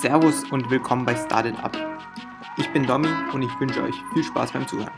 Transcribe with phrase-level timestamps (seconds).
[0.00, 1.76] Servus und willkommen bei Started Up.
[2.56, 4.90] Ich bin Domi und ich wünsche euch viel Spaß beim Zuhören.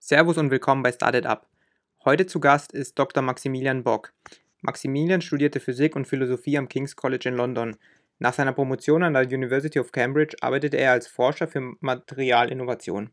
[0.00, 1.48] Servus und willkommen bei Started Up.
[2.04, 3.22] Heute zu Gast ist Dr.
[3.22, 4.12] Maximilian Bock.
[4.60, 7.76] Maximilian studierte Physik und Philosophie am King's College in London.
[8.18, 13.12] Nach seiner Promotion an der University of Cambridge arbeitete er als Forscher für Materialinnovation.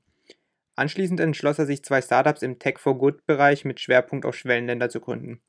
[0.80, 5.02] Anschließend entschloss er sich, zwei Startups im Tech for Good-Bereich mit Schwerpunkt auf Schwellenländer zu
[5.02, 5.41] gründen.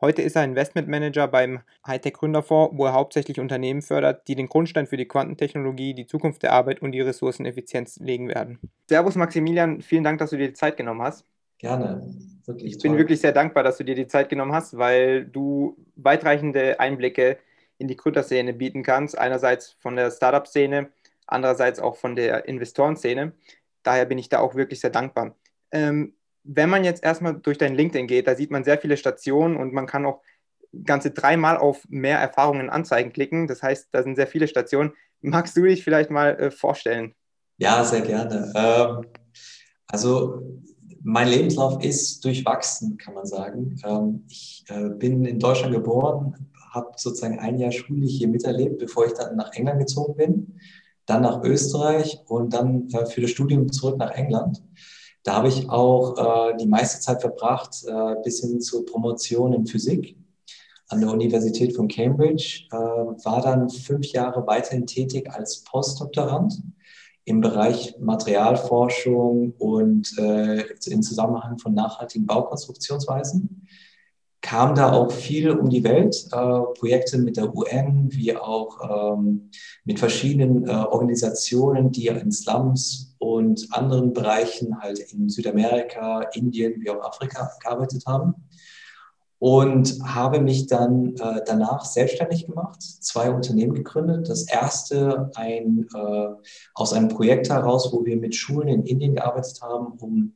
[0.00, 4.86] Heute ist er Investmentmanager beim Hightech Gründerfonds, wo er hauptsächlich Unternehmen fördert, die den Grundstein
[4.86, 8.60] für die Quantentechnologie, die Zukunft der Arbeit und die Ressourceneffizienz legen werden.
[8.88, 11.24] Servus Maximilian, vielen Dank, dass du dir die Zeit genommen hast.
[11.58, 12.08] Gerne,
[12.44, 12.76] wirklich.
[12.76, 16.78] Ich bin wirklich sehr dankbar, dass du dir die Zeit genommen hast, weil du weitreichende
[16.78, 17.38] Einblicke
[17.78, 19.18] in die Gründerszene bieten kannst.
[19.18, 20.90] Einerseits von der Startup-Szene,
[21.26, 23.32] andererseits auch von der Investorenszene
[23.82, 25.36] daher bin ich da auch wirklich sehr dankbar.
[25.72, 29.56] Ähm, wenn man jetzt erstmal durch dein LinkedIn geht, da sieht man sehr viele Stationen
[29.56, 30.22] und man kann auch
[30.84, 33.46] ganze dreimal auf mehr Erfahrungen Anzeigen klicken.
[33.46, 34.92] Das heißt, da sind sehr viele Stationen.
[35.20, 37.14] Magst du dich vielleicht mal äh, vorstellen?
[37.58, 38.52] Ja, sehr gerne.
[38.54, 39.06] Ähm,
[39.88, 40.42] also
[41.02, 43.76] mein Lebenslauf ist durchwachsen, kann man sagen.
[43.84, 49.06] Ähm, ich äh, bin in Deutschland geboren, habe sozusagen ein Jahr Schule hier miterlebt, bevor
[49.06, 50.49] ich dann nach England gezogen bin
[51.10, 54.62] dann nach Österreich und dann äh, für das Studium zurück nach England.
[55.22, 59.66] Da habe ich auch äh, die meiste Zeit verbracht, äh, bis hin zur Promotion in
[59.66, 60.16] Physik
[60.88, 66.62] an der Universität von Cambridge, äh, war dann fünf Jahre weiterhin tätig als Postdoktorand
[67.24, 73.59] im Bereich Materialforschung und äh, im Zusammenhang von nachhaltigen Baukonstruktionsweisen
[74.42, 79.50] kam da auch viel um die Welt, äh, Projekte mit der UN, wie auch ähm,
[79.84, 86.90] mit verschiedenen äh, Organisationen, die in Slums und anderen Bereichen halt in Südamerika, Indien wie
[86.90, 88.34] auch Afrika gearbeitet haben.
[89.38, 94.28] Und habe mich dann äh, danach selbstständig gemacht, zwei Unternehmen gegründet.
[94.28, 96.28] Das erste ein, äh,
[96.74, 100.34] aus einem Projekt heraus, wo wir mit Schulen in Indien gearbeitet haben, um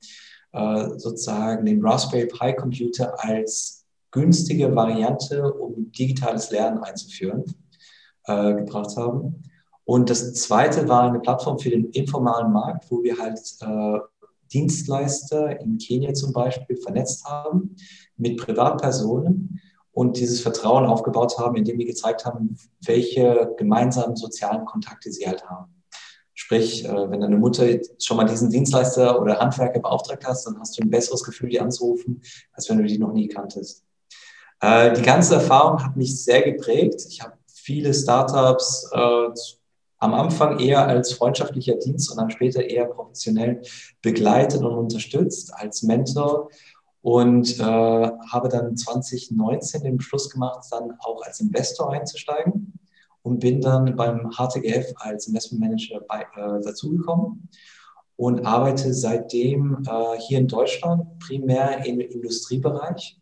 [0.53, 3.74] äh, sozusagen den Raspberry Pi Computer als
[4.15, 7.45] günstige Variante, um digitales Lernen einzuführen,
[8.27, 9.43] äh, gebracht haben.
[9.85, 13.99] Und das zweite war eine Plattform für den informalen Markt, wo wir halt äh,
[14.53, 17.77] Dienstleister in Kenia zum Beispiel vernetzt haben
[18.17, 19.61] mit Privatpersonen
[19.93, 25.45] und dieses Vertrauen aufgebaut haben, indem wir gezeigt haben, welche gemeinsamen sozialen Kontakte sie halt
[25.45, 25.75] haben.
[26.35, 27.67] Sprich, äh, wenn deine Mutter
[27.99, 31.61] schon mal diesen Dienstleister oder Handwerker beauftragt hast, dann hast du ein besseres Gefühl, die
[31.61, 32.23] anzurufen,
[32.53, 33.84] als wenn du die noch nie kanntest.
[34.65, 37.05] Äh, die ganze Erfahrung hat mich sehr geprägt.
[37.07, 39.29] Ich habe viele Startups äh,
[39.99, 43.61] am Anfang eher als freundschaftlicher Dienst und dann später eher professionell
[44.01, 46.49] begleitet und unterstützt als Mentor
[47.03, 52.73] und äh, habe dann 2019 den Beschluss gemacht, dann auch als Investor einzusteigen
[53.21, 57.51] und bin dann beim HTGF als Investmentmanager äh, dazugekommen
[58.17, 63.19] und arbeite seitdem äh, hier in Deutschland primär im Industriebereich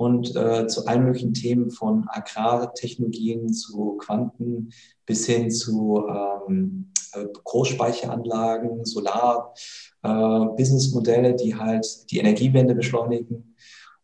[0.00, 4.70] und äh, zu allen möglichen Themen von Agrartechnologien zu Quanten
[5.04, 13.54] bis hin zu ähm, äh, Großspeicheranlagen, Solar-Businessmodelle, äh, die halt die Energiewende beschleunigen.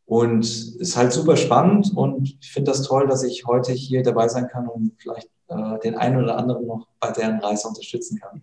[0.05, 4.03] Und es ist halt super spannend und ich finde das toll, dass ich heute hier
[4.03, 8.21] dabei sein kann und vielleicht äh, den einen oder anderen noch bei deren Reise unterstützen
[8.21, 8.43] kann.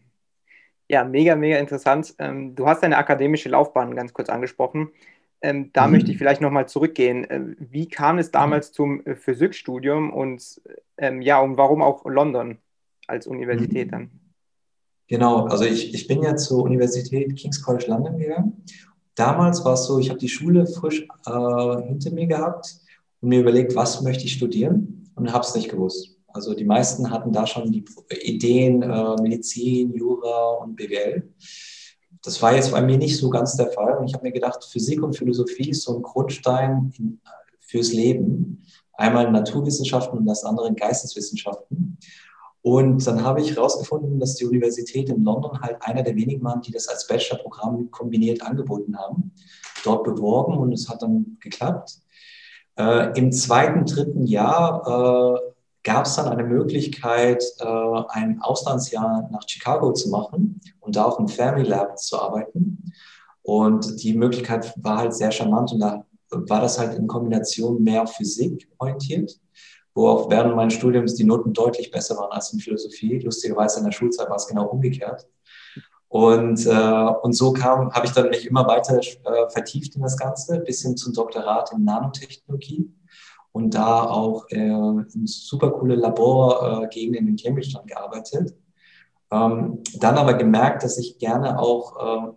[0.89, 2.15] Ja, mega, mega interessant.
[2.17, 4.89] Ähm, du hast deine akademische Laufbahn ganz kurz angesprochen.
[5.43, 5.93] Ähm, da mhm.
[5.93, 7.29] möchte ich vielleicht nochmal zurückgehen.
[7.29, 10.61] Äh, wie kam es damals zum äh, Physikstudium und
[10.97, 12.57] ähm, ja, und warum auch London
[13.07, 13.91] als Universität mhm.
[13.91, 14.09] dann?
[15.09, 18.63] Genau, also ich, ich bin ja zur Universität King's College London gegangen.
[19.15, 22.77] Damals war es so, ich habe die Schule frisch äh, hinter mir gehabt
[23.19, 26.17] und mir überlegt, was möchte ich studieren und habe es nicht gewusst.
[26.29, 27.85] Also die meisten hatten da schon die
[28.21, 31.29] Ideen, äh, Medizin, Jura und BWL.
[32.23, 33.97] Das war jetzt bei mir nicht so ganz der Fall.
[33.97, 37.19] Und ich habe mir gedacht, Physik und Philosophie ist so ein Grundstein in,
[37.59, 38.65] fürs Leben.
[38.94, 41.97] Einmal Naturwissenschaften und das andere Geisteswissenschaften.
[42.62, 46.62] Und dann habe ich herausgefunden, dass die Universität in London halt einer der wenigen waren,
[46.62, 49.33] die das als Bachelorprogramm kombiniert angeboten haben.
[49.83, 51.97] Dort beworben und es hat dann geklappt.
[52.77, 55.52] Äh, Im zweiten, dritten Jahr äh,
[55.83, 61.19] gab es dann eine Möglichkeit, äh, ein Auslandsjahr nach Chicago zu machen und da auch
[61.19, 62.91] im Family Lab zu arbeiten.
[63.41, 68.03] Und die Möglichkeit war halt sehr charmant und da war das halt in Kombination mehr
[68.03, 69.39] auf Physik orientiert,
[69.94, 73.19] wo auch während meines Studiums die Noten deutlich besser waren als in Philosophie.
[73.19, 75.27] Lustigerweise in der Schulzeit war es genau umgekehrt.
[76.07, 80.18] Und, äh, und so kam, habe ich dann mich immer weiter äh, vertieft in das
[80.18, 82.89] Ganze, bis hin zum Doktorat in Nanotechnologie
[83.53, 88.53] und da auch äh, in super coole Laborgegenden in Cambridge dann gearbeitet.
[89.31, 92.31] Ähm, dann aber gemerkt, dass ich gerne auch äh,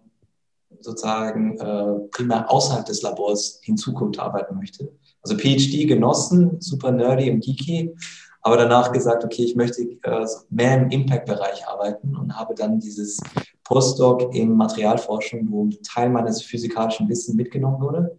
[0.80, 4.92] sozusagen äh, primär außerhalb des Labors in Zukunft arbeiten möchte.
[5.22, 7.94] Also PhD genossen, super nerdy und geeky,
[8.42, 13.20] aber danach gesagt, okay, ich möchte äh, mehr im Impact-Bereich arbeiten und habe dann dieses
[13.64, 18.16] Postdoc in Materialforschung, wo Teil meines physikalischen Wissens mitgenommen wurde,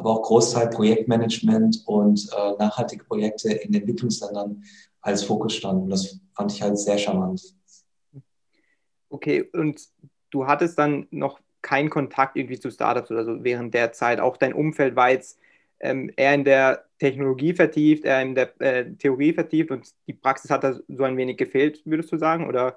[0.00, 4.64] aber auch Großteil Projektmanagement und äh, nachhaltige Projekte in Entwicklungsländern
[5.00, 5.88] als Fokus standen.
[5.88, 7.54] Das fand ich halt sehr charmant.
[9.08, 9.80] Okay, und
[10.30, 14.20] du hattest dann noch keinen Kontakt irgendwie zu Startups oder so während der Zeit.
[14.20, 15.38] Auch dein Umfeld war jetzt
[15.80, 20.50] ähm, eher in der Technologie vertieft, eher in der äh, Theorie vertieft und die Praxis
[20.50, 22.48] hat da so ein wenig gefehlt, würdest du sagen?
[22.48, 22.76] Oder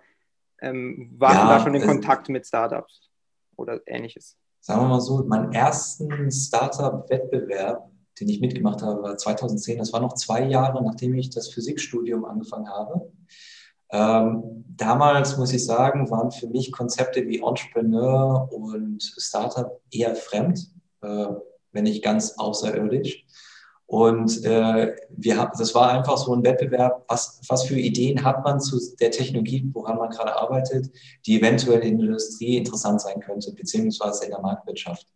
[0.62, 3.10] ähm, warst ja, du da schon in Kontakt mit Startups
[3.56, 4.38] oder ähnliches?
[4.66, 9.78] Sagen wir mal so, meinen ersten Startup-Wettbewerb, den ich mitgemacht habe, war 2010.
[9.78, 13.12] Das war noch zwei Jahre, nachdem ich das Physikstudium angefangen habe.
[13.92, 20.72] Ähm, damals muss ich sagen, waren für mich Konzepte wie Entrepreneur und Startup eher fremd,
[21.02, 21.28] äh,
[21.74, 23.26] wenn nicht ganz außerirdisch.
[23.86, 28.60] Und äh, wir das war einfach so ein Wettbewerb, was, was für Ideen hat man
[28.60, 30.90] zu der Technologie, woran man gerade arbeitet,
[31.26, 35.08] die eventuell in der Industrie interessant sein könnte, beziehungsweise in der Marktwirtschaft.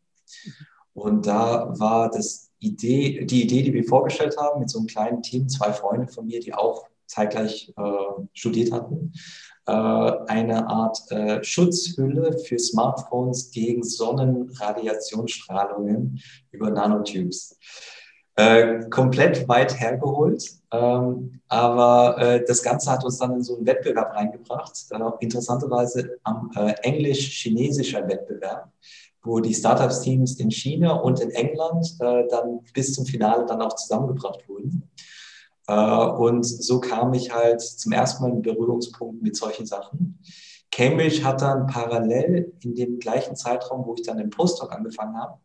[0.94, 5.22] Und da war das Idee, die Idee, die wir vorgestellt haben, mit so einem kleinen
[5.22, 9.14] Team, zwei Freunde von mir, die auch zeitgleich äh, studiert hatten,
[9.66, 16.22] äh, eine Art äh, Schutzhülle für Smartphones gegen Sonnenradiationsstrahlungen
[16.52, 17.58] über Nanotubes.
[18.40, 23.66] Äh, komplett weit hergeholt, ähm, aber äh, das Ganze hat uns dann in so einen
[23.66, 28.70] Wettbewerb reingebracht, dann auch interessanterweise am äh, englisch-chinesischer Wettbewerb,
[29.24, 34.48] wo die Startups-Teams in China und in England dann bis zum Finale dann auch zusammengebracht
[34.48, 34.88] wurden.
[35.68, 40.20] Äh, und so kam ich halt zum ersten Mal in Berührungspunkt mit solchen Sachen.
[40.72, 45.40] Cambridge hat dann parallel in dem gleichen Zeitraum, wo ich dann den Postdoc angefangen habe,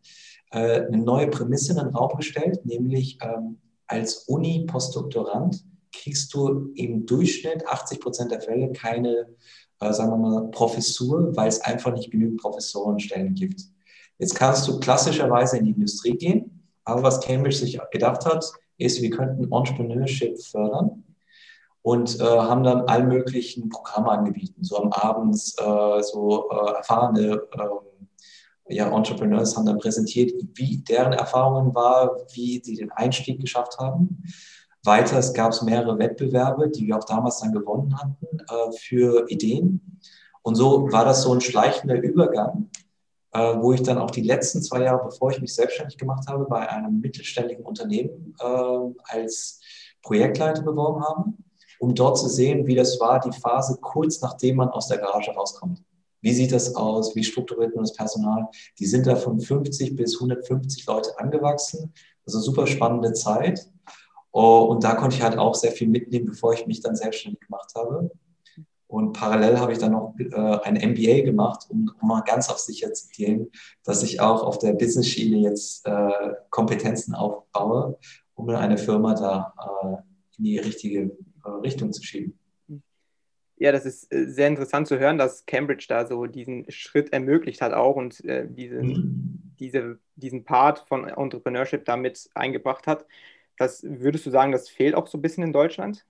[0.52, 7.04] äh, eine neue Prämisse in den Raum gestellt, nämlich ähm, als Uni-Postdoktorand kriegst du im
[7.06, 9.26] Durchschnitt 80 Prozent der Fälle keine,
[9.80, 13.62] äh, sagen wir mal, Professur, weil es einfach nicht genügend Professorenstellen gibt.
[14.18, 19.02] Jetzt kannst du klassischerweise in die Industrie gehen, aber was Cambridge sich gedacht hat, ist,
[19.02, 21.04] wir könnten Entrepreneurship fördern
[21.82, 24.62] und äh, haben dann all möglichen Programme angeboten.
[24.62, 27.91] So am Abend äh, so äh, erfahrene ähm,
[28.68, 34.22] ja, Entrepreneurs haben dann präsentiert, wie deren Erfahrungen war, wie sie den Einstieg geschafft haben.
[34.84, 40.00] Weiter gab es mehrere Wettbewerbe, die wir auch damals dann gewonnen hatten äh, für Ideen.
[40.42, 42.68] Und so war das so ein schleichender Übergang
[43.32, 46.44] äh, wo ich dann auch die letzten zwei Jahre, bevor ich mich selbstständig gemacht habe,
[46.44, 49.60] bei einem mittelständigen Unternehmen äh, als
[50.02, 51.32] Projektleiter beworben habe,
[51.78, 55.32] um dort zu sehen, wie das war, die Phase kurz nachdem man aus der Garage
[55.32, 55.82] rauskommt.
[56.22, 57.14] Wie sieht das aus?
[57.14, 58.48] Wie strukturiert man das Personal?
[58.78, 61.92] Die sind da von 50 bis 150 Leute angewachsen.
[62.24, 63.68] Also super spannende Zeit.
[64.30, 67.40] Oh, und da konnte ich halt auch sehr viel mitnehmen, bevor ich mich dann selbstständig
[67.40, 68.10] gemacht habe.
[68.86, 72.92] Und parallel habe ich dann noch äh, ein MBA gemacht, um, mal ganz auf sicher
[72.92, 73.50] zu gehen,
[73.84, 77.98] dass ich auch auf der Business-Schiene jetzt äh, Kompetenzen aufbaue,
[78.34, 79.96] um eine Firma da äh,
[80.38, 81.16] in die richtige
[81.62, 82.38] Richtung zu schieben.
[83.62, 87.60] Ja, das ist äh, sehr interessant zu hören, dass Cambridge da so diesen Schritt ermöglicht
[87.60, 89.54] hat auch und äh, diesen, mhm.
[89.60, 93.06] diese, diesen Part von Entrepreneurship damit eingebracht hat.
[93.58, 96.04] Das würdest du sagen, das fehlt auch so ein bisschen in Deutschland?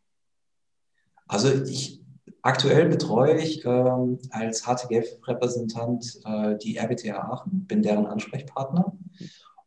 [1.26, 2.00] Also ich,
[2.40, 8.96] Aktuell betreue ich ähm, als HTGF-Repräsentant äh, die RWTH Aachen, bin deren Ansprechpartner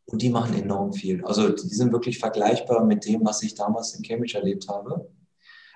[0.06, 1.24] und die machen enorm viel.
[1.24, 5.08] Also die sind wirklich vergleichbar mit dem, was ich damals in Cambridge erlebt habe.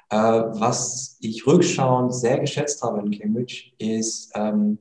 [0.10, 4.80] Äh, was ich rückschauend sehr geschätzt habe in Cambridge, ist, ähm,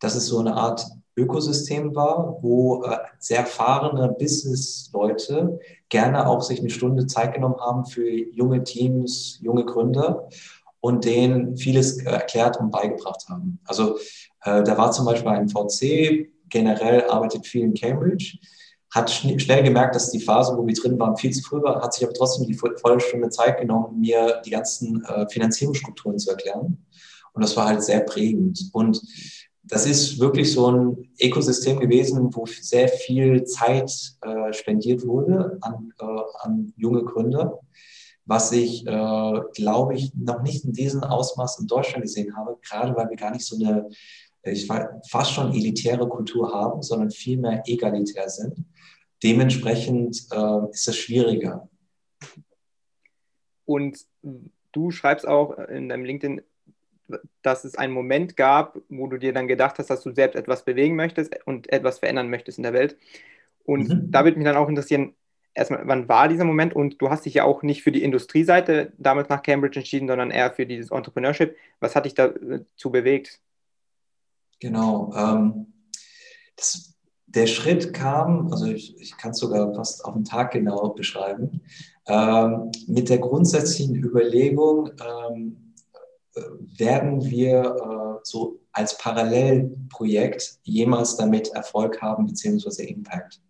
[0.00, 0.84] dass es so eine Art
[1.16, 5.58] Ökosystem war, wo äh, sehr erfahrene Business-Leute
[5.90, 10.28] gerne auch sich eine Stunde Zeit genommen haben für junge Teams, junge Gründer
[10.80, 13.58] und denen vieles äh, erklärt und beigebracht haben.
[13.64, 13.96] Also
[14.44, 18.38] äh, da war zum Beispiel ein VC, generell arbeitet viel in Cambridge,
[18.92, 21.82] hat schn schnell gemerkt, dass die Phase, wo wir drin waren, viel zu früh war,
[21.82, 26.30] hat sich aber trotzdem die volle Stunde Zeit genommen, mir die ganzen äh, Finanzierungsstrukturen zu
[26.30, 26.84] erklären.
[27.32, 28.68] Und das war halt sehr prägend.
[28.72, 29.00] Und
[29.64, 35.92] das ist wirklich so ein Ökosystem gewesen, wo sehr viel Zeit äh, spendiert wurde an,
[35.98, 36.04] äh,
[36.40, 37.60] an junge Gründer
[38.24, 43.10] was ich, glaube ich, noch nicht in diesem Ausmaß in Deutschland gesehen habe, gerade weil
[43.10, 43.88] wir gar nicht so eine
[44.44, 48.64] ich fast schon elitäre Kultur haben, sondern vielmehr egalitär sind.
[49.22, 51.68] Dementsprechend äh, ist es schwieriger.
[53.64, 53.98] Und
[54.72, 56.42] du schreibst auch in deinem LinkedIn,
[57.42, 60.64] dass es einen Moment gab, wo du dir dann gedacht hast, dass du selbst etwas
[60.64, 62.96] bewegen möchtest und etwas verändern möchtest in der Welt.
[63.64, 64.10] Und mhm.
[64.10, 65.14] da würde mich dann auch interessieren,
[65.54, 66.74] erstmal, wann war dieser Moment?
[66.74, 70.30] Und du hast dich ja auch nicht für die Industrieseite damals nach Cambridge entschieden, sondern
[70.30, 71.56] eher für dieses Entrepreneurship.
[71.80, 73.40] Was hat dich dazu bewegt?
[74.62, 75.12] Genau.
[75.16, 75.72] Ähm,
[76.54, 76.94] das,
[77.26, 81.62] der Schritt kam, also ich, ich kann es sogar fast auf den Tag genau beschreiben,
[82.06, 85.74] ähm, mit der grundsätzlichen Überlegung, ähm,
[86.78, 93.42] werden wir äh, so als Parallelprojekt jemals damit Erfolg haben, beziehungsweise Impact.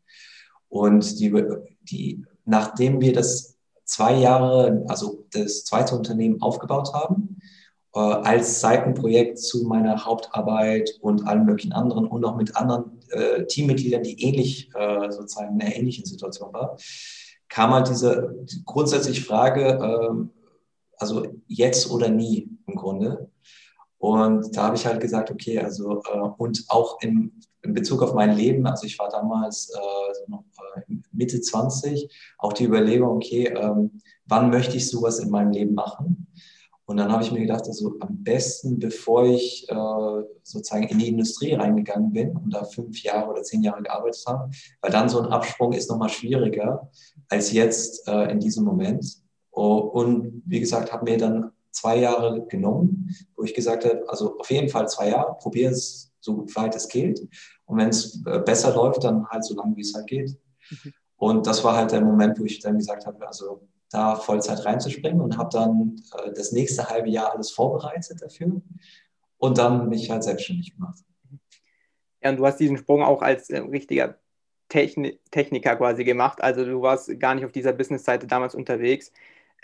[0.68, 1.32] Und die,
[1.82, 7.31] die, nachdem wir das zwei Jahre, also das zweite Unternehmen aufgebaut haben,
[7.94, 13.44] äh, als Seitenprojekt zu meiner Hauptarbeit und allen möglichen anderen und auch mit anderen äh,
[13.46, 16.76] Teammitgliedern, die ähnlich äh, sozusagen in einer ähnlichen Situation waren,
[17.48, 18.34] kam halt diese
[18.64, 20.30] grundsätzliche Frage, ähm,
[20.96, 23.30] also jetzt oder nie im Grunde.
[23.98, 27.32] Und da habe ich halt gesagt, okay, also äh, und auch in,
[27.62, 30.44] in, Bezug auf mein Leben, also ich war damals äh, noch,
[30.76, 32.08] äh, Mitte 20,
[32.38, 36.26] auch die Überlegung, okay, ähm, wann möchte ich sowas in meinem Leben machen?
[36.84, 41.08] Und dann habe ich mir gedacht, also am besten, bevor ich äh, sozusagen in die
[41.08, 45.20] Industrie reingegangen bin und da fünf Jahre oder zehn Jahre gearbeitet habe, weil dann so
[45.20, 46.90] ein Absprung ist nochmal schwieriger
[47.28, 49.22] als jetzt äh, in diesem Moment.
[49.52, 54.38] Oh, und wie gesagt, habe mir dann zwei Jahre genommen, wo ich gesagt habe, also
[54.38, 57.20] auf jeden Fall zwei Jahre, probiere es so weit es geht.
[57.64, 60.36] Und wenn es äh, besser läuft, dann halt so lange, wie es halt geht.
[60.70, 60.92] Mhm.
[61.16, 65.20] Und das war halt der Moment, wo ich dann gesagt habe, also da Vollzeit reinzuspringen
[65.20, 68.60] und habe dann äh, das nächste halbe Jahr alles vorbereitet dafür
[69.38, 70.98] und dann mich halt selbstständig gemacht.
[72.22, 74.18] Ja, und du hast diesen Sprung auch als äh, richtiger
[74.68, 76.42] Techni Techniker quasi gemacht.
[76.42, 79.12] Also du warst gar nicht auf dieser Business-Seite damals unterwegs.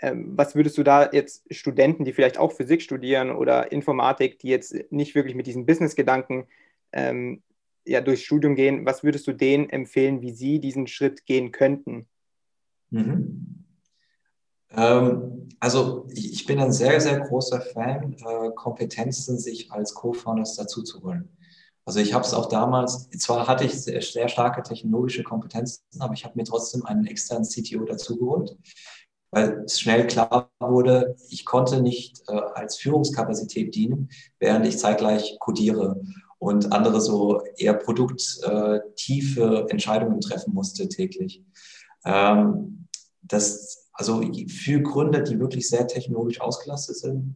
[0.01, 4.49] Ähm, was würdest du da jetzt Studenten, die vielleicht auch Physik studieren oder Informatik, die
[4.49, 6.47] jetzt nicht wirklich mit diesen Business-Gedanken
[6.91, 7.41] ähm,
[7.85, 12.07] ja, durchs Studium gehen, was würdest du denen empfehlen, wie sie diesen Schritt gehen könnten?
[12.91, 13.65] Mhm.
[14.79, 20.55] Ähm, also ich, ich, bin ein sehr, sehr großer Fan, äh, Kompetenzen sich als Co-Founders
[20.55, 21.29] dazu zu holen.
[21.85, 26.13] Also ich habe es auch damals, zwar hatte ich sehr, sehr starke technologische Kompetenzen, aber
[26.13, 28.55] ich habe mir trotzdem einen externen CTO dazu geholt,
[29.31, 34.09] weil es schnell klar wurde, ich konnte nicht äh, als Führungskapazität dienen,
[34.39, 35.99] während ich zeitgleich codiere
[36.37, 41.43] und andere so eher produkttiefe äh, Entscheidungen treffen musste täglich.
[42.05, 42.87] Ähm,
[43.23, 47.35] das, also für Gründer, die wirklich sehr technologisch ausgelastet sind,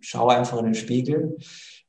[0.00, 1.36] schau einfach in den Spiegel.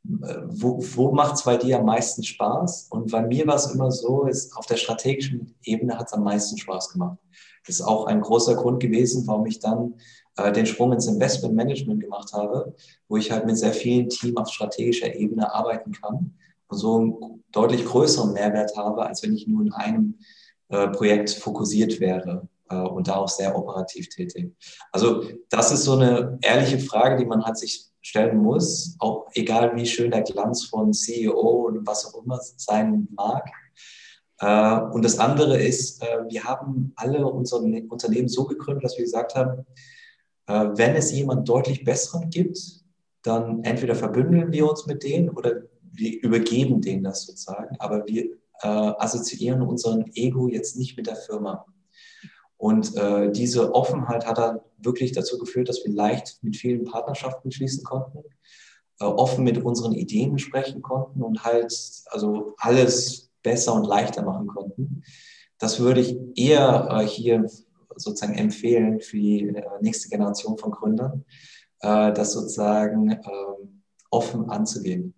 [0.04, 2.88] Wo, wo macht es bei dir am meisten Spaß?
[2.90, 6.24] Und bei mir war es immer so, ist, auf der strategischen Ebene hat es am
[6.24, 7.20] meisten Spaß gemacht.
[7.66, 9.94] Das ist auch ein großer Grund gewesen, warum ich dann
[10.36, 12.76] äh, den Sprung ins Investment Management gemacht habe,
[13.08, 16.34] wo ich halt mit sehr vielen Teams auf strategischer Ebene arbeiten kann
[16.68, 20.20] und so einen deutlich größeren Mehrwert habe, als wenn ich nur in einem
[20.68, 24.56] äh, Projekt fokussiert wäre und da auch sehr operativ tätig.
[24.92, 29.76] Also das ist so eine ehrliche Frage, die man halt sich stellen muss, auch egal
[29.76, 33.50] wie schön der Glanz von CEO und was auch immer sein mag.
[34.42, 39.06] Äh, und das andere ist, äh, wir haben alle unser Unternehmen so gegründet, dass wir
[39.06, 39.66] gesagt haben,
[40.48, 42.58] äh, wenn es jemand deutlich besseren gibt,
[43.22, 45.62] dann entweder verbündeln wir uns mit denen oder
[45.94, 51.66] wir übergeben denen das sozusagen, aber wir assoziieren unseren Ego jetzt nicht mit der Firma.
[52.62, 57.52] Und äh, diese Offenheit hat dann wirklich dazu geführt, dass wir leicht mit vielen Partnerschaften
[57.52, 58.20] schließen konnten,
[59.00, 61.76] äh, offen mit unseren Ideen sprechen konnten und halt
[62.12, 65.02] also alles besser und leichter machen konnten.
[65.58, 67.48] Das würde ich eher äh, hier
[67.96, 71.26] sozusagen empfehlen für die äh, nächste Generation von Gründern,
[71.80, 75.16] äh, das sozusagen ähm, offen anzugehen.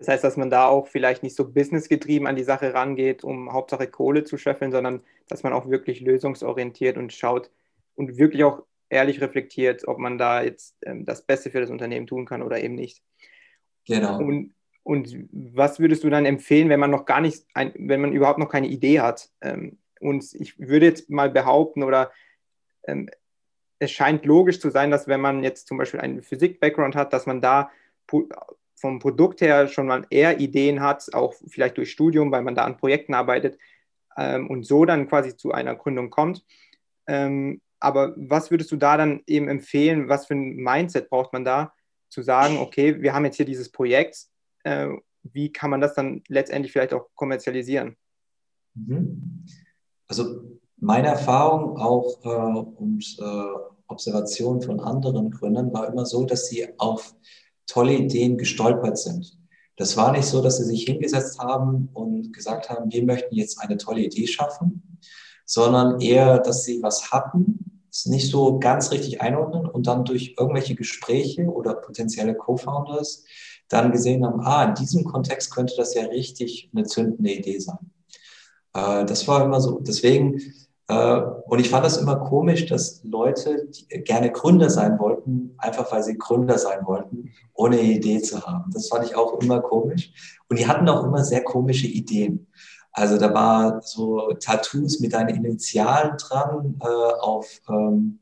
[0.00, 3.52] Das heißt, dass man da auch vielleicht nicht so businessgetrieben an die Sache rangeht, um
[3.52, 7.50] Hauptsache Kohle zu scheffeln, sondern dass man auch wirklich lösungsorientiert und schaut
[7.96, 12.06] und wirklich auch ehrlich reflektiert, ob man da jetzt ähm, das Beste für das Unternehmen
[12.06, 13.02] tun kann oder eben nicht.
[13.86, 14.18] Genau.
[14.18, 14.54] Und,
[14.84, 18.38] und was würdest du dann empfehlen, wenn man noch gar nicht, ein, wenn man überhaupt
[18.38, 19.28] noch keine Idee hat?
[19.42, 22.10] Ähm, und ich würde jetzt mal behaupten, oder
[22.84, 23.10] ähm,
[23.78, 27.26] es scheint logisch zu sein, dass wenn man jetzt zum Beispiel einen Physik-Background hat, dass
[27.26, 27.70] man da
[28.80, 32.64] vom Produkt her schon mal eher Ideen hat, auch vielleicht durch Studium, weil man da
[32.64, 33.58] an Projekten arbeitet
[34.16, 36.44] ähm, und so dann quasi zu einer Gründung kommt.
[37.06, 40.08] Ähm, aber was würdest du da dann eben empfehlen?
[40.08, 41.72] Was für ein Mindset braucht man da,
[42.08, 44.26] zu sagen, okay, wir haben jetzt hier dieses Projekt
[44.64, 44.88] äh,
[45.22, 47.96] wie kann man das dann letztendlich vielleicht auch kommerzialisieren?
[48.74, 49.44] Mhm.
[50.08, 56.46] Also meine Erfahrung auch äh, und äh, Observation von anderen Gründern war immer so, dass
[56.46, 57.14] sie auf
[57.70, 59.38] tolle Ideen gestolpert sind.
[59.76, 63.60] Das war nicht so, dass sie sich hingesetzt haben und gesagt haben, wir möchten jetzt
[63.60, 64.98] eine tolle Idee schaffen,
[65.46, 70.34] sondern eher, dass sie was hatten, es nicht so ganz richtig einordnen und dann durch
[70.38, 73.24] irgendwelche Gespräche oder potenzielle Co-Founders
[73.68, 77.90] dann gesehen haben, ah, in diesem Kontext könnte das ja richtig eine zündende Idee sein.
[78.74, 79.80] Äh, das war immer so.
[79.80, 80.40] Deswegen,
[81.46, 83.68] und ich fand das immer komisch, dass Leute
[84.04, 88.70] gerne Gründer sein wollten, einfach weil sie Gründer sein wollten, ohne eine Idee zu haben.
[88.72, 90.12] Das fand ich auch immer komisch.
[90.48, 92.46] Und die hatten auch immer sehr komische Ideen.
[92.92, 98.18] Also da war so Tattoos mit deinen Initialen dran äh, auf ähm,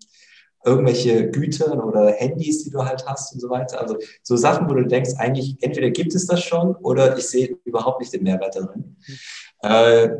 [0.65, 3.81] irgendwelche Güter oder Handys, die du halt hast und so weiter.
[3.81, 7.57] Also so Sachen, wo du denkst, eigentlich entweder gibt es das schon oder ich sehe
[7.65, 8.97] überhaupt nicht den Mehrwert darin.
[9.63, 10.11] Äh,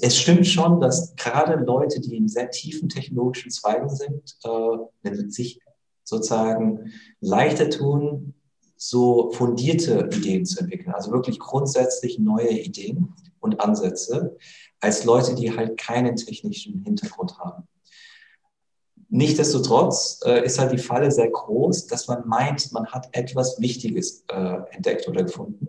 [0.00, 5.60] es stimmt schon, dass gerade Leute, die in sehr tiefen technologischen Zweigen sind, äh, sich
[6.02, 8.34] sozusagen leichter tun,
[8.76, 14.36] so fundierte Ideen zu entwickeln, also wirklich grundsätzlich neue Ideen und Ansätze,
[14.80, 17.66] als Leute, die halt keinen technischen Hintergrund haben.
[19.08, 24.24] Nichtsdestotrotz äh, ist halt die Falle sehr groß, dass man meint, man hat etwas Wichtiges
[24.28, 25.65] äh, entdeckt oder gefunden.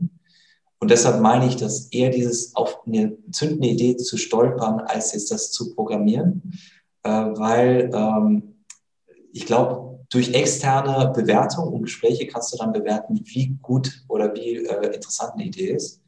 [0.80, 5.32] Und deshalb meine ich, dass eher dieses auf eine zündende Idee zu stolpern, als jetzt
[5.32, 6.54] das zu programmieren,
[7.04, 8.64] äh, weil ähm,
[9.34, 14.66] ich glaube, durch externe Bewertung und Gespräche kannst du dann bewerten, wie gut oder wie
[14.66, 16.02] äh, interessant eine Idee ist.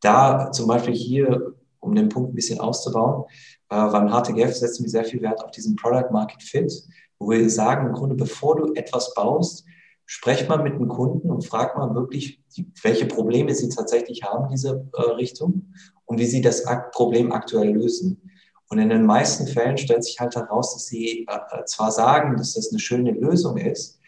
[0.00, 3.24] Da zum Beispiel hier, um den Punkt ein bisschen auszubauen,
[3.68, 6.72] äh, beim HTGF setzen wir sehr viel Wert auf diesen Product Market Fit,
[7.18, 9.64] wo wir sagen, im Grunde, bevor du etwas baust,
[10.06, 12.40] sprech mal mit dem Kunden und frag mal wirklich,
[12.82, 15.72] welche Probleme sie tatsächlich haben in diese äh, Richtung
[16.04, 18.30] und wie sie das Problem aktuell lösen.
[18.68, 22.54] Und in den meisten Fällen stellt sich halt heraus, dass sie äh, zwar sagen, dass
[22.54, 24.00] das eine schöne Lösung ist,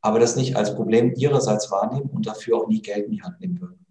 [0.00, 3.40] aber das nicht als Problem ihrerseits wahrnehmen und dafür auch nie Geld in die Hand
[3.40, 3.86] nehmen würden.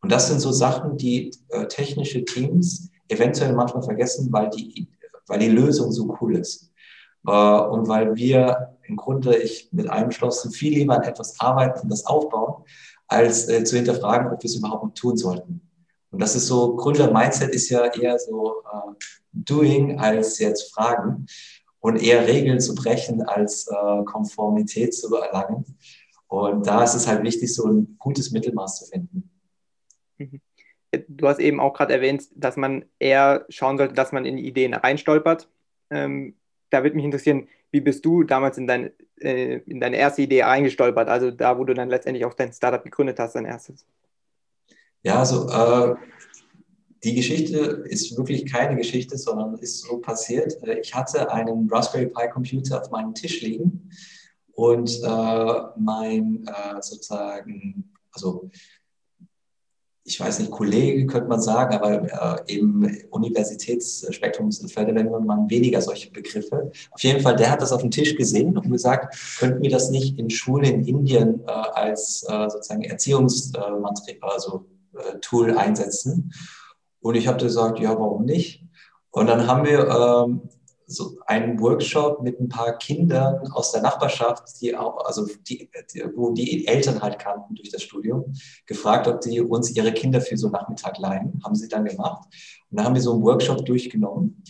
[0.00, 4.88] Und das sind so Sachen, die äh, technische Teams eventuell manchmal vergessen, weil die,
[5.26, 6.70] weil die Lösung so cool ist.
[7.26, 11.80] Äh, und weil wir im Grunde, ich mit einem Schloss viel lieber an etwas arbeiten
[11.80, 12.64] und das aufbauen,
[13.06, 15.60] als äh, zu hinterfragen, ob wir es überhaupt tun sollten.
[16.10, 18.92] Und das ist so, Gründer-Mindset ist ja eher so äh,
[19.32, 21.26] Doing als jetzt Fragen
[21.80, 25.64] und eher Regeln zu brechen als äh, Konformität zu erlangen.
[26.28, 29.30] Und da ist es halt wichtig, so ein gutes Mittelmaß zu finden.
[30.18, 30.40] Mhm
[31.08, 34.74] du hast eben auch gerade erwähnt, dass man eher schauen sollte, dass man in Ideen
[34.74, 35.48] reinstolpert.
[35.90, 36.36] Ähm,
[36.74, 40.42] da würde mich interessieren, wie bist du damals in, dein, äh, in deine erste Idee
[40.42, 41.08] reingestolpert?
[41.08, 43.86] Also da, wo du dann letztendlich auch dein Startup gegründet hast, dein erstes.
[45.02, 45.94] Ja, also äh,
[47.04, 50.60] die Geschichte ist wirklich keine Geschichte, sondern ist so passiert.
[50.64, 53.90] Äh, ich hatte einen Raspberry Pi Computer auf meinem Tisch liegen
[54.54, 58.50] und äh, mein äh, sozusagen, also
[60.06, 66.10] ich weiß nicht, Kollege könnte man sagen, aber äh, im Universitätsspektrumsfeld verwendet man weniger solche
[66.10, 66.70] Begriffe.
[66.90, 69.88] Auf jeden Fall, der hat das auf dem Tisch gesehen und gesagt, könnten wir das
[69.88, 76.34] nicht in Schulen in Indien äh, als äh, sozusagen Erziehungstool also, äh, einsetzen?
[77.00, 78.62] Und ich habe gesagt, ja, warum nicht?
[79.10, 80.42] Und dann haben wir ähm,
[80.86, 86.04] so einen Workshop mit ein paar Kindern aus der Nachbarschaft, die auch, also die, die,
[86.14, 88.34] wo die Eltern halt kannten durch das Studium,
[88.66, 91.40] gefragt, ob die uns ihre Kinder für so einen Nachmittag leihen.
[91.44, 92.24] Haben sie dann gemacht.
[92.70, 94.42] Und dann haben wir so einen Workshop durchgenommen,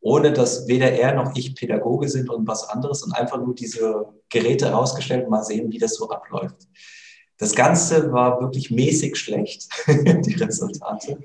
[0.00, 4.06] ohne dass weder er noch ich Pädagoge sind und was anderes und einfach nur diese
[4.28, 6.68] Geräte rausgestellt und mal sehen, wie das so abläuft.
[7.38, 11.18] Das Ganze war wirklich mäßig schlecht, die Resultate.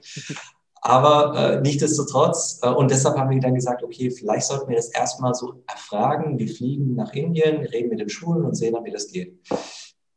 [0.84, 4.90] Aber äh, nichtsdestotrotz, äh, und deshalb haben wir dann gesagt, okay, vielleicht sollten wir das
[4.90, 6.40] erstmal so erfragen.
[6.40, 9.40] Wir fliegen nach Indien, reden mit den Schulen und sehen dann, wie das geht.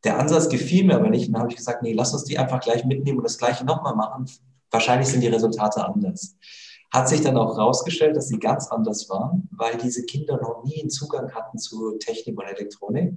[0.05, 1.27] Der Ansatz gefiel mir aber nicht.
[1.27, 3.65] Und dann habe ich gesagt, nee, lass uns die einfach gleich mitnehmen und das Gleiche
[3.65, 4.25] nochmal machen.
[4.71, 6.37] Wahrscheinlich sind die Resultate anders.
[6.91, 10.81] Hat sich dann auch herausgestellt, dass sie ganz anders waren, weil diese Kinder noch nie
[10.81, 13.15] einen Zugang hatten zu Technik und Elektronik.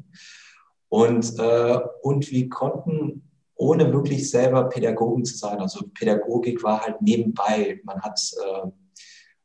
[0.89, 3.26] Und, äh, und wir konnten
[3.57, 5.59] ohne wirklich selber Pädagogen zu sein.
[5.59, 7.81] Also Pädagogik war halt nebenbei.
[7.83, 8.19] Man hat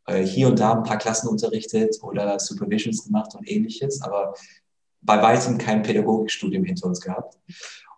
[0.06, 4.34] äh, äh, hier und da ein paar Klassen unterrichtet oder Supervisions gemacht und ähnliches, aber
[5.00, 7.38] bei weitem kein Pädagogikstudium hinter uns gehabt.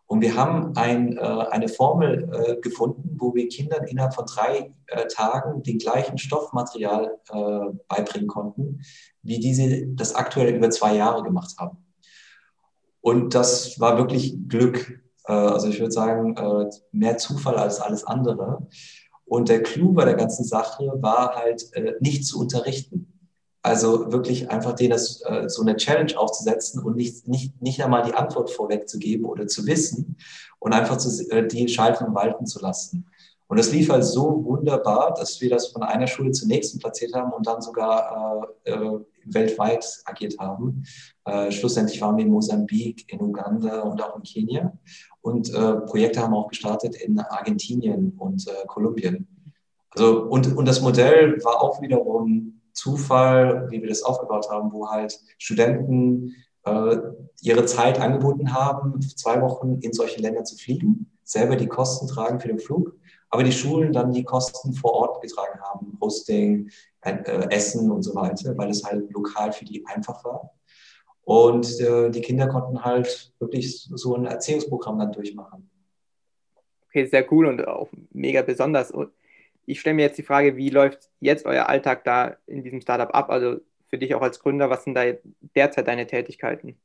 [0.06, 4.72] Und wir haben ein, äh, eine Formel äh, gefunden, wo wir Kindern innerhalb von drei
[4.86, 8.82] äh, Tagen den gleichen Stoffmaterial äh, beibringen konnten,
[9.22, 11.78] wie diese das aktuell über zwei Jahre gemacht haben.
[13.00, 18.66] Und das war wirklich Glück also ich würde sagen, äh, mehr Zufall als alles andere.
[19.24, 23.10] Und der Clou bei der ganzen Sache war halt, äh, nicht zu unterrichten.
[23.62, 28.02] Also wirklich einfach denen das, äh, so eine Challenge aufzusetzen und nicht, nicht, nicht einmal
[28.02, 30.18] die Antwort vorwegzugeben oder zu wissen
[30.58, 33.06] und einfach zu, äh, die schalten und walten zu lassen.
[33.46, 37.14] Und das lief halt so wunderbar, dass wir das von einer Schule zur nächsten platziert
[37.14, 40.84] haben und dann sogar äh, äh, weltweit agiert haben.
[41.24, 44.72] Äh, schlussendlich waren wir in Mosambik, in Uganda und auch in Kenia.
[45.24, 49.26] Und äh, Projekte haben auch gestartet in Argentinien und äh, Kolumbien.
[49.88, 54.90] Also, und, und das Modell war auch wiederum Zufall, wie wir das aufgebaut haben, wo
[54.90, 56.34] halt Studenten
[56.64, 56.96] äh,
[57.40, 62.38] ihre Zeit angeboten haben, zwei Wochen in solche Länder zu fliegen, selber die Kosten tragen
[62.38, 62.94] für den Flug,
[63.30, 66.68] aber die Schulen dann die Kosten vor Ort getragen haben, Hosting,
[67.00, 70.50] äh, Essen und so weiter, weil es halt lokal für die einfach war.
[71.24, 75.70] Und äh, die Kinder konnten halt wirklich so ein Erziehungsprogramm dann durchmachen.
[76.88, 78.90] Okay, sehr cool und auch mega besonders.
[78.90, 79.10] Und
[79.66, 83.12] ich stelle mir jetzt die Frage, wie läuft jetzt euer Alltag da in diesem Startup
[83.14, 83.30] ab?
[83.30, 85.04] Also für dich auch als Gründer, was sind da
[85.56, 86.76] derzeit deine Tätigkeiten?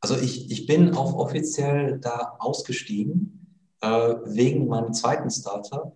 [0.00, 3.46] Also ich, ich bin auch offiziell da ausgestiegen
[3.80, 3.88] äh,
[4.24, 5.92] wegen meinem zweiten Startup.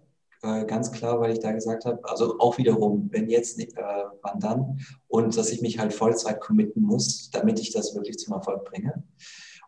[0.46, 3.66] Äh, ganz klar, weil ich da gesagt habe, also auch wiederum, wenn jetzt äh,
[4.22, 4.80] wann dann?
[5.08, 9.02] Und dass ich mich halt Vollzeit committen muss, damit ich das wirklich zum Erfolg bringe.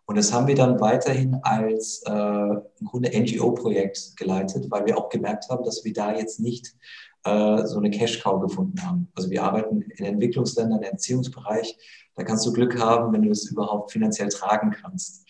[0.06, 5.08] Und das haben wir dann weiterhin als äh, im Grunde NGO-Projekt geleitet, weil wir auch
[5.08, 6.76] gemerkt haben, dass wir da jetzt nicht
[7.24, 9.08] äh, so eine Cash-Cow gefunden haben.
[9.14, 11.76] Also wir arbeiten in Entwicklungsländern, im Erziehungsbereich.
[12.14, 15.26] Da kannst du Glück haben, wenn du es überhaupt finanziell tragen kannst.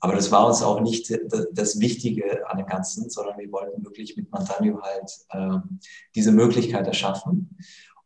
[0.00, 1.12] Aber das war uns auch nicht
[1.52, 5.58] das Wichtige an dem Ganzen, sondern wir wollten wirklich mit Mantanio halt äh,
[6.14, 7.56] diese Möglichkeit erschaffen.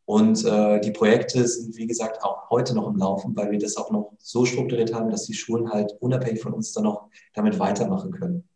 [0.05, 3.77] Und äh, die Projekte sind, wie gesagt, auch heute noch im Laufen, weil wir das
[3.77, 7.59] auch noch so strukturiert haben, dass die Schulen halt unabhängig von uns dann noch damit
[7.59, 8.49] weitermachen können.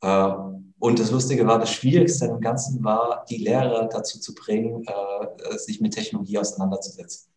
[0.00, 0.32] Äh,
[0.78, 5.58] und das Lustige war, das Schwierigste im Ganzen war, die Lehrer dazu zu bringen, äh,
[5.58, 7.33] sich mit Technologie auseinanderzusetzen.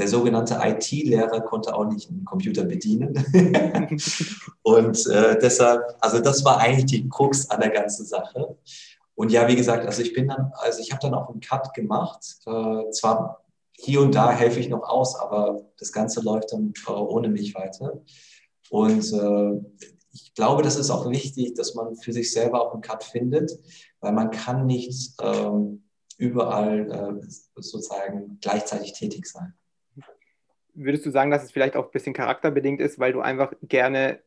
[0.00, 3.12] Der sogenannte IT-Lehrer konnte auch nicht einen Computer bedienen.
[4.62, 8.56] und äh, deshalb, also das war eigentlich die Krux an der ganzen Sache.
[9.14, 11.74] Und ja, wie gesagt, also ich bin dann, also ich habe dann auch einen Cut
[11.74, 12.38] gemacht.
[12.46, 16.92] Äh, zwar hier und da helfe ich noch aus, aber das Ganze läuft dann äh,
[16.92, 18.00] ohne mich weiter.
[18.70, 19.60] Und äh,
[20.14, 23.52] ich glaube, das ist auch wichtig, dass man für sich selber auch einen Cut findet,
[24.00, 25.84] weil man kann nicht ähm,
[26.16, 29.52] überall äh, sozusagen gleichzeitig tätig sein.
[30.74, 34.20] Würdest du sagen, dass es vielleicht auch ein bisschen charakterbedingt ist, weil du einfach gerne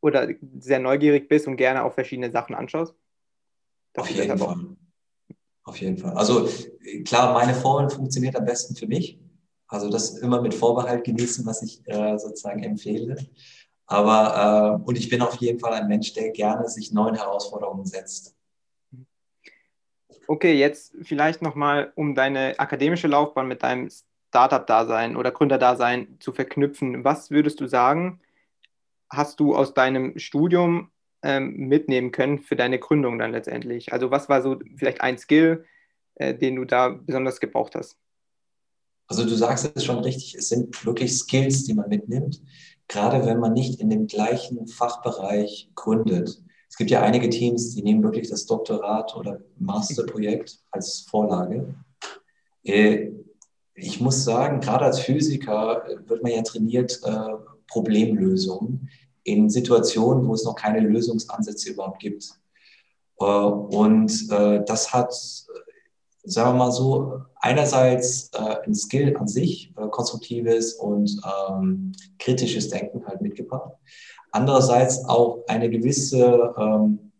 [0.00, 2.94] oder sehr neugierig bist und gerne auch verschiedene Sachen anschaust?
[3.96, 4.76] Auf jeden Fall.
[5.64, 6.12] Auf jeden Fall.
[6.12, 6.48] Also
[7.04, 9.20] klar, meine Formel funktioniert am besten für mich.
[9.66, 13.16] Also das immer mit Vorbehalt genießen, was ich äh, sozusagen empfehle.
[13.86, 17.84] Aber äh, und ich bin auf jeden Fall ein Mensch, der gerne sich neuen Herausforderungen
[17.84, 18.34] setzt.
[20.26, 23.90] Okay, jetzt vielleicht nochmal, um deine akademische Laufbahn mit deinem
[24.28, 27.04] Startup-Dasein oder Gründerdasein zu verknüpfen.
[27.04, 28.20] Was würdest du sagen,
[29.10, 30.90] hast du aus deinem Studium
[31.22, 33.92] ähm, mitnehmen können für deine Gründung dann letztendlich?
[33.92, 35.64] Also was war so vielleicht ein Skill,
[36.16, 37.96] äh, den du da besonders gebraucht hast?
[39.06, 42.42] Also du sagst es schon richtig, es sind wirklich Skills, die man mitnimmt,
[42.88, 46.42] gerade wenn man nicht in dem gleichen Fachbereich gründet.
[46.68, 51.74] Es gibt ja einige Teams, die nehmen wirklich das Doktorat oder Masterprojekt als Vorlage.
[52.62, 53.12] Äh,
[53.80, 57.34] ich muss sagen, gerade als Physiker wird man ja trainiert, äh,
[57.68, 58.88] Problemlösungen
[59.22, 62.30] in Situationen, wo es noch keine Lösungsansätze überhaupt gibt.
[63.20, 69.72] Äh, und äh, das hat, sagen wir mal so, einerseits äh, ein Skill an sich,
[69.90, 73.72] konstruktives und ähm, kritisches Denken halt mitgebracht.
[74.32, 77.12] Andererseits auch eine gewisse, ähm,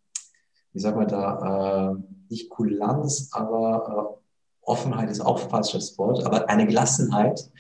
[0.73, 1.97] wie sagen wir da,
[2.29, 4.18] nicht Kulanz, aber
[4.68, 7.50] Offenheit ist auch falsches Wort, aber eine Gelassenheit,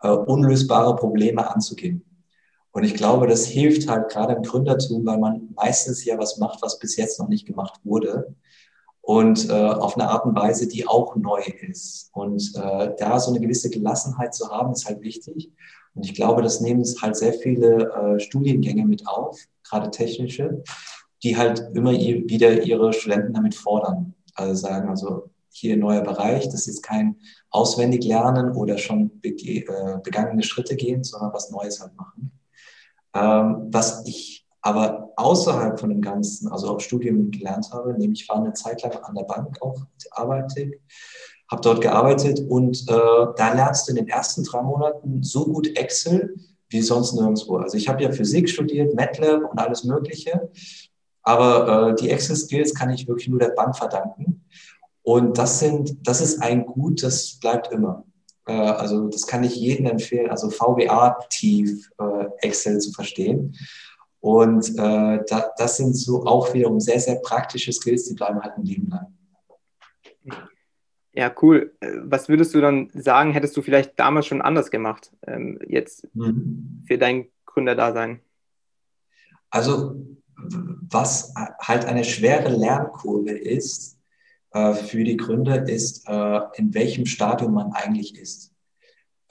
[0.00, 2.04] unlösbare Probleme anzugehen.
[2.72, 6.62] Und ich glaube, das hilft halt gerade im Gründertum, weil man meistens ja was macht,
[6.62, 8.34] was bis jetzt noch nicht gemacht wurde.
[9.02, 12.10] Und äh, auf eine Art und Weise, die auch neu ist.
[12.12, 15.50] Und äh, da so eine gewisse Gelassenheit zu haben, ist halt wichtig.
[15.94, 20.62] Und ich glaube, das nehmen halt sehr viele äh, Studiengänge mit auf, gerade technische,
[21.22, 24.14] die halt immer wieder ihre Studenten damit fordern.
[24.34, 27.16] Also sagen, also hier ein neuer Bereich, das ist jetzt kein
[27.50, 29.64] auswendig lernen oder schon äh,
[30.02, 32.32] begangene Schritte gehen, sondern was Neues halt machen.
[33.14, 38.36] Ähm, was ich aber außerhalb von dem Ganzen, also auch Studium gelernt habe, nämlich war
[38.36, 39.76] eine Zeit lang an der Bank auch
[40.12, 40.80] arbeitig,
[41.50, 45.76] habe dort gearbeitet und äh, da lernst du in den ersten drei Monaten so gut
[45.76, 46.34] Excel,
[46.70, 47.56] wie sonst nirgendwo.
[47.56, 50.50] Also ich habe ja Physik studiert, MATLAB und alles Mögliche,
[51.22, 54.44] aber äh, die Excel-Skills kann ich wirklich nur der Bank verdanken.
[55.02, 58.04] Und das sind, das ist ein Gut, das bleibt immer.
[58.46, 63.56] Äh, also das kann ich jedem empfehlen, also VBA tief äh, Excel zu verstehen.
[64.20, 68.56] Und äh, da, das sind so auch wiederum sehr, sehr praktische Skills, die bleiben halt
[68.56, 69.18] ein Leben lang.
[71.14, 71.74] Ja, cool.
[71.80, 76.06] Äh, was würdest du dann sagen, hättest du vielleicht damals schon anders gemacht, ähm, jetzt
[76.14, 76.84] mhm.
[76.86, 78.20] für dein Gründerdasein?
[79.50, 79.96] Also,
[80.36, 83.98] was halt eine schwere Lernkurve ist
[84.52, 88.52] äh, für die Gründer, ist, äh, in welchem Stadium man eigentlich ist.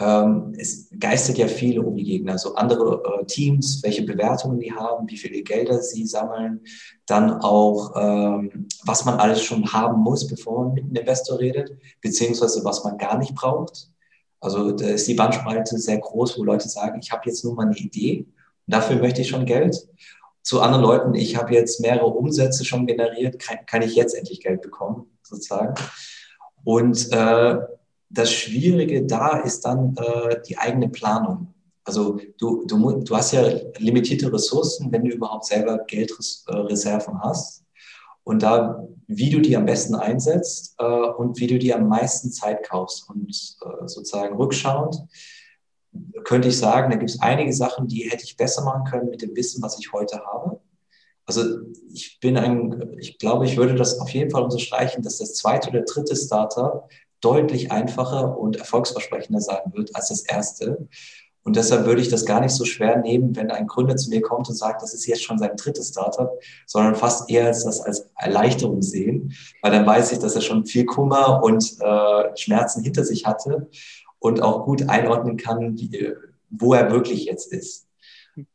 [0.01, 4.73] Ähm, es geistert ja viele um die Gegner, also andere äh, Teams, welche Bewertungen die
[4.73, 6.62] haben, wie viele Gelder sie sammeln,
[7.05, 11.77] dann auch, ähm, was man alles schon haben muss, bevor man mit einem Investor redet,
[12.01, 13.91] beziehungsweise was man gar nicht braucht.
[14.39, 17.67] Also da ist die Bandspreite sehr groß, wo Leute sagen, ich habe jetzt nur mal
[17.67, 18.25] eine Idee
[18.65, 19.88] und dafür möchte ich schon Geld.
[20.43, 24.41] Zu anderen Leuten, ich habe jetzt mehrere Umsätze schon generiert, kann, kann ich jetzt endlich
[24.41, 25.75] Geld bekommen, sozusagen.
[26.63, 27.58] Und äh,
[28.10, 31.54] das Schwierige da ist dann äh, die eigene Planung.
[31.84, 33.43] Also du, du, du hast ja
[33.77, 37.63] limitierte Ressourcen, wenn du überhaupt selber Geldreserven hast.
[38.23, 42.32] Und da, wie du die am besten einsetzt äh, und wie du die am meisten
[42.32, 43.10] Zeit kaufst.
[43.10, 44.95] Und äh, sozusagen rückschauend
[46.23, 49.21] könnte ich sagen, da gibt es einige Sachen, die hätte ich besser machen können mit
[49.21, 50.60] dem Wissen, was ich heute habe.
[51.25, 51.60] Also
[51.93, 55.69] ich bin ein, ich glaube, ich würde das auf jeden Fall unterstreichen, dass das zweite
[55.69, 56.89] oder dritte Startup
[57.21, 60.88] deutlich einfacher und erfolgsversprechender sein wird als das erste.
[61.43, 64.21] Und deshalb würde ich das gar nicht so schwer nehmen, wenn ein Gründer zu mir
[64.21, 66.30] kommt und sagt, das ist jetzt schon sein drittes Startup,
[66.67, 70.65] sondern fast eher als das als Erleichterung sehen, weil dann weiß ich, dass er schon
[70.65, 73.67] viel Kummer und äh, Schmerzen hinter sich hatte
[74.21, 76.13] und auch gut einordnen kann, wie,
[76.49, 77.88] wo er wirklich jetzt ist.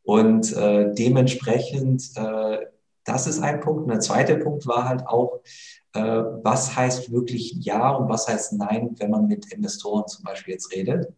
[0.05, 2.59] Und äh, dementsprechend, äh,
[3.05, 3.83] das ist ein Punkt.
[3.83, 5.41] Und der zweite Punkt war halt auch,
[5.93, 10.55] äh, was heißt wirklich Ja und was heißt Nein, wenn man mit Investoren zum Beispiel
[10.55, 11.13] jetzt redet.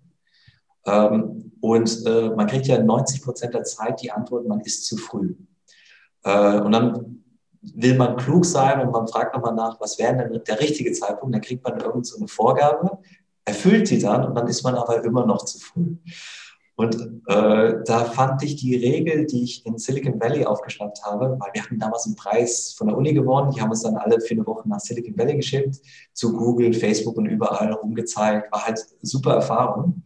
[0.87, 4.97] Ähm, und äh, man kriegt ja 90 Prozent der Zeit die Antwort, man ist zu
[4.97, 5.35] früh.
[6.25, 7.23] Äh, und dann
[7.61, 11.35] will man klug sein und man fragt nochmal nach, was wäre denn der richtige Zeitpunkt,
[11.35, 12.99] dann kriegt man irgendeine so Vorgabe,
[13.49, 15.97] erfüllt sie dann und dann ist man aber immer noch zu früh.
[16.77, 16.95] Und
[17.27, 21.63] äh, da fand ich die Regel, die ich in Silicon Valley aufgeschnappt habe, weil wir
[21.65, 24.47] hatten damals einen Preis von der Uni gewonnen, die haben uns dann alle für eine
[24.47, 25.77] Woche nach Silicon Valley geschickt,
[26.13, 30.05] zu Google, Facebook und überall rumgezeigt, war halt super Erfahrung.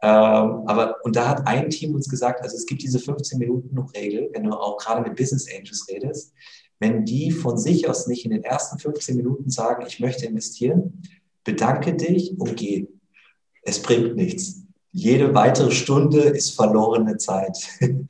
[0.00, 4.44] Ähm, aber, und da hat ein Team uns gesagt, also es gibt diese 15-Minuten-Regel, wenn
[4.44, 6.32] du auch gerade mit Business Angels redest,
[6.78, 11.02] wenn die von sich aus nicht in den ersten 15 Minuten sagen, ich möchte investieren,
[11.46, 12.88] bedanke dich und geh.
[13.62, 17.58] Es bringt nichts jede weitere Stunde ist verlorene Zeit.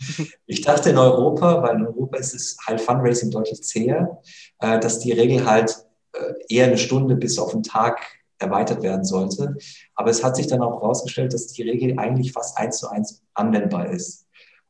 [0.46, 4.22] Ich dachte in Europa, weil in Europa ist es halt Fundraising deutlich zäher,
[4.60, 5.76] äh, dass die Regel halt
[6.12, 7.98] äh, eher eine Stunde bis auf einen Tag
[8.38, 9.56] erweitert werden sollte.
[9.96, 13.20] Aber es hat sich dann auch herausgestellt, dass die Regel eigentlich fast eins zu eins
[13.34, 14.26] anwendbar ist.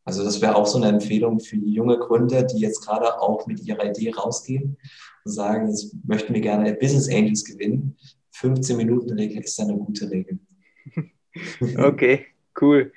[0.07, 3.61] Also das wäre auch so eine Empfehlung für junge Gründer, die jetzt gerade auch mit
[3.61, 4.79] ihrer Idee rausgehen
[5.27, 7.99] und sagen, jetzt möchten wir gerne Business Angels gewinnen.
[8.37, 10.39] 15 Minuten Regel ist eine gute Regel.
[11.77, 12.25] Okay,
[12.63, 12.95] cool.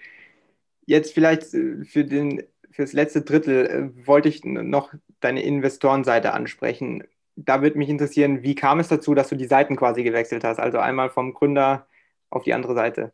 [0.85, 7.03] Jetzt vielleicht äh, für den fürs letzte Drittel äh, wollte ich noch deine Investorenseite ansprechen.
[7.35, 10.57] Da würde mich interessieren, wie kam es dazu, dass du die Seiten quasi gewechselt hast?
[10.57, 11.85] Also einmal vom Gründer
[12.29, 13.11] auf die andere Seite.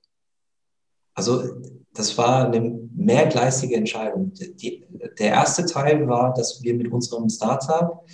[1.15, 1.43] Also
[1.91, 4.31] das war eine mehrgleisige Entscheidung.
[4.33, 4.85] Die,
[5.17, 8.05] der erste Teil war, dass wir mit unserem Startup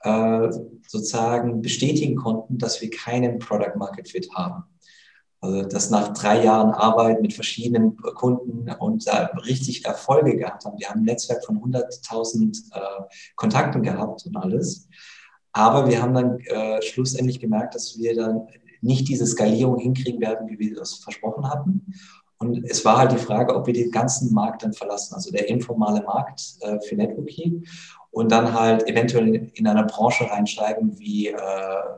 [0.00, 0.48] äh,
[0.86, 4.64] sozusagen bestätigen konnten, dass wir keinen Product Market Fit haben.
[5.40, 10.78] Also das nach drei Jahren Arbeit mit verschiedenen Kunden und da richtig Erfolge gehabt haben.
[10.78, 12.80] Wir haben ein Netzwerk von 100.000 äh,
[13.36, 14.88] Kontakten gehabt und alles.
[15.52, 18.48] Aber wir haben dann äh, schlussendlich gemerkt, dass wir dann
[18.80, 21.92] nicht diese Skalierung hinkriegen werden, wie wir das versprochen hatten.
[22.38, 25.48] Und es war halt die Frage, ob wir den ganzen Markt dann verlassen, also der
[25.48, 27.64] informale Markt äh, für Networking
[28.10, 31.36] und dann halt eventuell in eine Branche reinsteigen wie äh,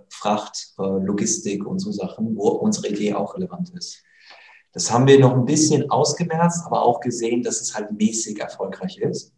[0.09, 4.03] Fracht, äh, Logistik und so Sachen, wo unsere Idee auch relevant ist.
[4.73, 8.99] Das haben wir noch ein bisschen ausgemerzt, aber auch gesehen, dass es halt mäßig erfolgreich
[8.99, 9.35] ist.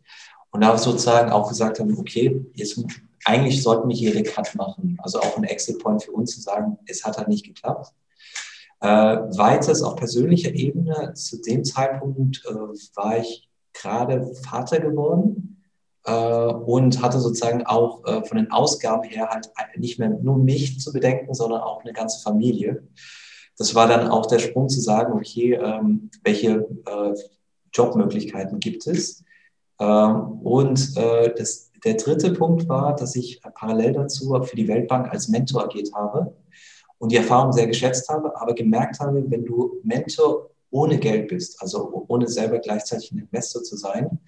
[0.51, 2.79] Und da sozusagen auch gesagt haben, okay, jetzt
[3.25, 4.99] eigentlich sollten wir hier Cut machen.
[5.03, 7.95] Also auch ein Exit-Point für uns zu sagen, es hat halt nicht geklappt.
[8.81, 12.53] Äh, weiters auf persönlicher Ebene, zu dem Zeitpunkt äh,
[12.97, 15.52] war ich gerade Vater geworden
[16.05, 20.81] äh, und hatte sozusagen auch äh, von den Ausgaben her halt nicht mehr nur mich
[20.81, 22.83] zu bedenken, sondern auch eine ganze Familie.
[23.59, 27.15] Das war dann auch der Sprung zu sagen, okay, ähm, welche äh,
[27.73, 29.25] Jobmöglichkeiten gibt es.
[29.79, 35.11] Ähm, und äh, das, der dritte Punkt war, dass ich parallel dazu für die Weltbank
[35.11, 36.35] als Mentor agiert habe
[36.99, 41.61] und die Erfahrung sehr geschätzt habe, aber gemerkt habe, wenn du Mentor ohne Geld bist,
[41.61, 44.21] also ohne selber gleichzeitig ein Investor zu sein,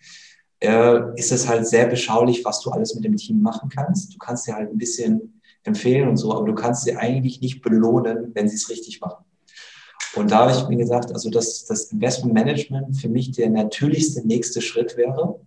[0.60, 4.14] ist es halt sehr beschaulich, was du alles mit dem Team machen kannst.
[4.14, 7.60] Du kannst dir halt ein bisschen empfehlen und so, aber du kannst sie eigentlich nicht
[7.60, 9.24] belohnen, wenn sie es richtig machen.
[10.14, 14.26] Und da habe ich mir gesagt, also dass das Investment Management für mich der natürlichste
[14.26, 15.40] nächste Schritt wäre,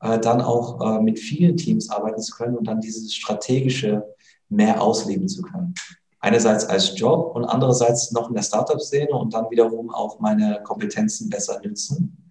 [0.00, 4.04] äh, dann auch äh, mit vielen Teams arbeiten zu können und dann dieses strategische
[4.48, 5.74] mehr ausleben zu können.
[6.20, 11.28] Einerseits als Job und andererseits noch in der Startup-Szene und dann wiederum auch meine Kompetenzen
[11.28, 12.27] besser nützen.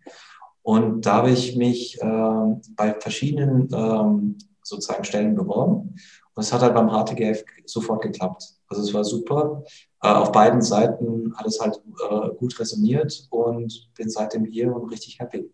[0.68, 5.96] Und da habe ich mich äh, bei verschiedenen ähm, sozusagen Stellen beworben
[6.34, 8.44] und es hat halt beim HTGF sofort geklappt.
[8.68, 9.64] Also es war super.
[10.04, 14.92] Äh, auf beiden Seiten hat es halt äh, gut resoniert und bin seitdem hier und
[14.92, 15.50] richtig happy.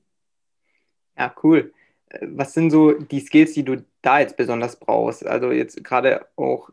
[1.16, 1.72] Ja, cool.
[2.22, 5.24] Was sind so die Skills, die du da jetzt besonders brauchst?
[5.28, 6.72] Also jetzt gerade auch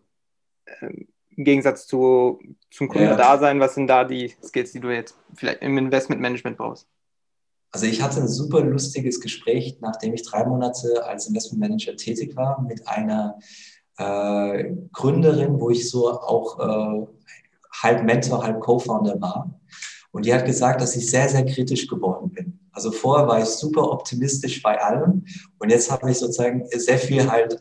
[0.81, 3.62] ähm, im Gegensatz zu, zum Kundendasein, ja.
[3.62, 6.88] was sind da die Skills, die du jetzt vielleicht im Investmentmanagement brauchst?
[7.72, 12.61] Also ich hatte ein super lustiges Gespräch, nachdem ich drei Monate als Investmentmanager tätig war,
[12.62, 13.38] mit einer
[13.96, 17.06] äh, Gründerin, wo ich so auch äh,
[17.83, 19.61] halb Mentor, halb Co-Founder war.
[20.12, 22.59] Und die hat gesagt, dass ich sehr, sehr kritisch geworden bin.
[22.72, 25.24] Also vorher war ich super optimistisch bei allem
[25.59, 27.61] und jetzt habe ich sozusagen sehr viel halt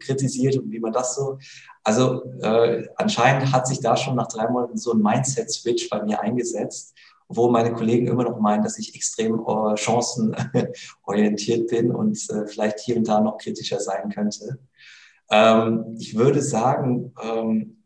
[0.00, 1.38] kritisiert und wie man das so.
[1.84, 6.20] Also äh, anscheinend hat sich da schon nach drei Monaten so ein Mindset-Switch bei mir
[6.20, 6.94] eingesetzt,
[7.28, 12.80] wo meine Kollegen immer noch meinen, dass ich extrem äh, chancenorientiert bin und äh, vielleicht
[12.80, 14.58] hier und da noch kritischer sein könnte.
[15.30, 17.82] Ähm, ich würde sagen, ähm,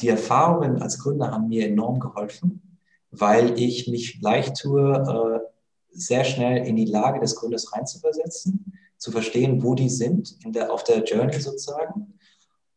[0.00, 2.78] die Erfahrungen als Gründer haben mir enorm geholfen,
[3.10, 5.48] weil ich mich leicht tue, äh,
[5.90, 10.72] sehr schnell in die Lage des Gründers reinzuversetzen, zu verstehen, wo die sind in der,
[10.72, 12.17] auf der Journey sozusagen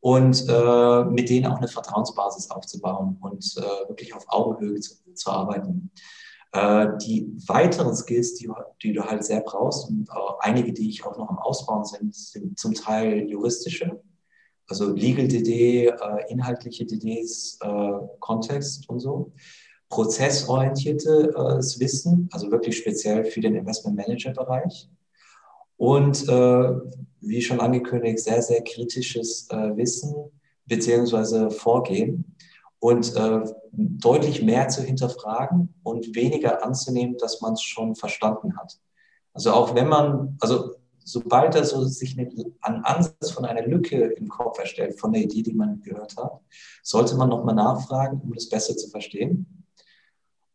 [0.01, 5.29] und äh, mit denen auch eine Vertrauensbasis aufzubauen und äh, wirklich auf Augenhöhe zu, zu
[5.31, 5.91] arbeiten.
[6.53, 8.49] Äh, die weiteren Skills, die,
[8.81, 10.09] die, du halt sehr brauchst und
[10.39, 14.01] einige, die ich auch noch am Ausbauen sind, sind zum Teil juristische,
[14.67, 15.93] also Legal DD, äh,
[16.29, 19.31] inhaltliche DDs, äh, Kontext und so.
[19.89, 24.89] Prozessorientiertes Wissen, also wirklich speziell für den Investment Manager Bereich.
[25.81, 30.13] Und wie schon angekündigt, sehr, sehr kritisches Wissen
[30.67, 32.35] beziehungsweise Vorgehen
[32.79, 33.41] und äh,
[33.71, 38.79] deutlich mehr zu hinterfragen und weniger anzunehmen, dass man es schon verstanden hat.
[39.33, 44.27] Also auch wenn man, also sobald er so sich einen Ansatz von einer Lücke im
[44.27, 46.39] Kopf erstellt, von der Idee, die man gehört hat,
[46.83, 49.60] sollte man nochmal nachfragen, um das besser zu verstehen.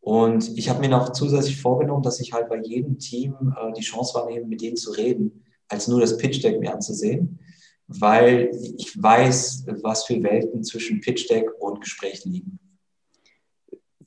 [0.06, 3.82] Und ich habe mir noch zusätzlich vorgenommen, dass ich halt bei jedem Team äh, die
[3.82, 7.40] Chance wahrnehme, mit denen zu reden, als nur das Pitch-Deck mir anzusehen
[7.88, 12.58] weil ich weiß, was für Welten zwischen Pitch Deck und Gespräch liegen.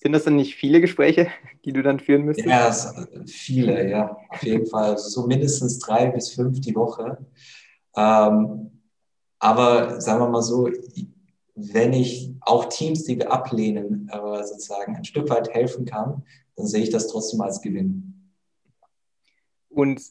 [0.02, 1.28] Sind das dann nicht viele Gespräche,
[1.66, 2.48] die du dann führen müsstest?
[2.48, 2.72] Ja,
[3.26, 4.92] viele, ja, auf jeden Fall.
[4.92, 7.18] Also so mindestens drei bis fünf die Woche.
[7.98, 8.72] Ähm,
[9.40, 10.70] aber sagen wir mal so,
[11.74, 16.24] wenn ich auch Teams, die wir ablehnen, äh, sozusagen ein Stück weit helfen kann,
[16.56, 18.32] dann sehe ich das trotzdem als Gewinn.
[19.70, 20.02] Und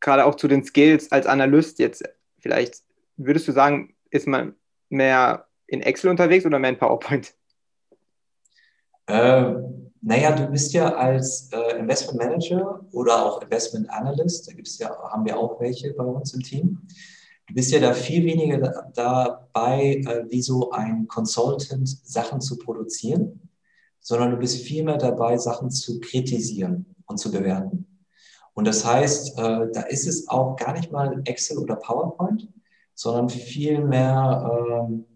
[0.00, 2.02] gerade auch zu den Skills als Analyst jetzt
[2.38, 2.82] vielleicht
[3.16, 4.54] würdest du sagen, ist man
[4.88, 7.34] mehr in Excel unterwegs oder mehr in PowerPoint?
[9.06, 9.54] Äh,
[10.02, 14.88] naja, du bist ja als äh, Investment Manager oder auch Investment Analyst, da gibt's ja,
[15.10, 16.80] haben wir auch welche bei uns im Team.
[17.54, 23.48] Bist ja da viel weniger dabei, äh, wie so ein Consultant Sachen zu produzieren,
[24.00, 27.86] sondern du bist viel mehr dabei, Sachen zu kritisieren und zu bewerten.
[28.54, 32.48] Und das heißt, äh, da ist es auch gar nicht mal Excel oder PowerPoint,
[32.94, 35.06] sondern vielmehr ähm,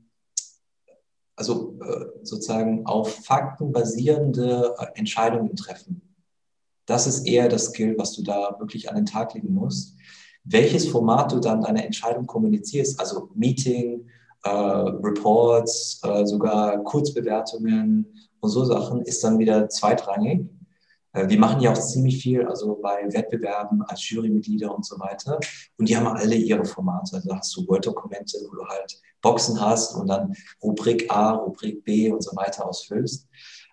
[1.37, 6.01] also äh, sozusagen auf Fakten basierende Entscheidungen treffen.
[6.87, 9.97] Das ist eher das Skill, was du da wirklich an den Tag legen musst.
[10.45, 14.07] Welches Format du dann deine Entscheidung kommunizierst, also Meeting,
[14.45, 18.07] äh, Reports, äh, sogar Kurzbewertungen
[18.41, 20.47] und so Sachen, ist dann wieder zweitrangig.
[21.15, 25.41] Äh, wir machen ja auch ziemlich viel, also bei Wettbewerben als Jurymitglieder und so weiter.
[25.79, 27.17] Und die haben alle ihre Formate.
[27.17, 31.83] Also da hast du Word-Dokumente, wo du halt Boxen hast und dann Rubrik A, Rubrik
[31.85, 33.27] B und so weiter ausfüllst.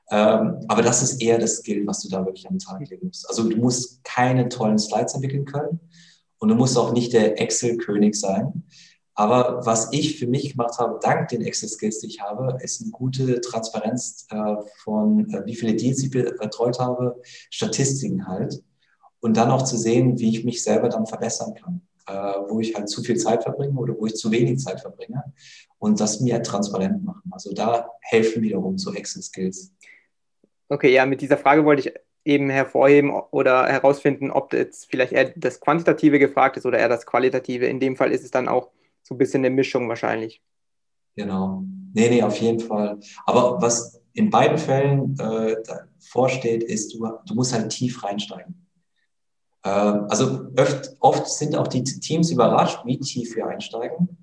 [0.09, 3.27] Ähm, aber das ist eher das Skill, was du da wirklich den Tag legen musst.
[3.29, 5.79] Also du musst keine tollen Slides entwickeln können
[6.41, 8.63] und du musst auch nicht der Excel-König sein.
[9.13, 12.89] Aber was ich für mich gemacht habe, dank den Excel-Skills, die ich habe, ist eine
[12.89, 17.21] gute Transparenz äh, von, äh, wie viele Deals ich betreut habe,
[17.51, 18.63] Statistiken halt.
[19.19, 22.13] und dann auch zu sehen, wie ich mich selber dann verbessern kann, äh,
[22.49, 25.23] wo ich halt zu viel Zeit verbringe oder wo ich zu wenig Zeit verbringe
[25.77, 27.29] und das mir transparent machen.
[27.29, 29.71] Also da helfen wiederum so Excel-Skills.
[30.69, 31.93] Okay, ja, mit dieser Frage wollte ich
[32.23, 37.05] eben hervorheben oder herausfinden, ob jetzt vielleicht eher das Quantitative gefragt ist oder eher das
[37.05, 37.65] Qualitative.
[37.65, 38.69] In dem Fall ist es dann auch
[39.01, 40.41] so ein bisschen eine Mischung wahrscheinlich.
[41.15, 41.63] Genau.
[41.93, 42.99] Nee, nee, auf jeden Fall.
[43.25, 45.55] Aber was in beiden Fällen äh,
[45.99, 48.67] vorsteht, ist, du, du musst halt tief reinsteigen.
[49.63, 54.17] Äh, also oft, oft sind auch die Teams überrascht, wie tief wir einsteigen.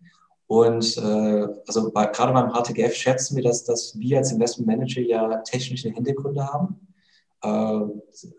[0.46, 5.02] Und äh, also bei, gerade beim HTGF schätzen wir, dass, dass wir als Investment Manager
[5.02, 6.87] ja technische Hintergründe haben.
[7.42, 7.80] Äh,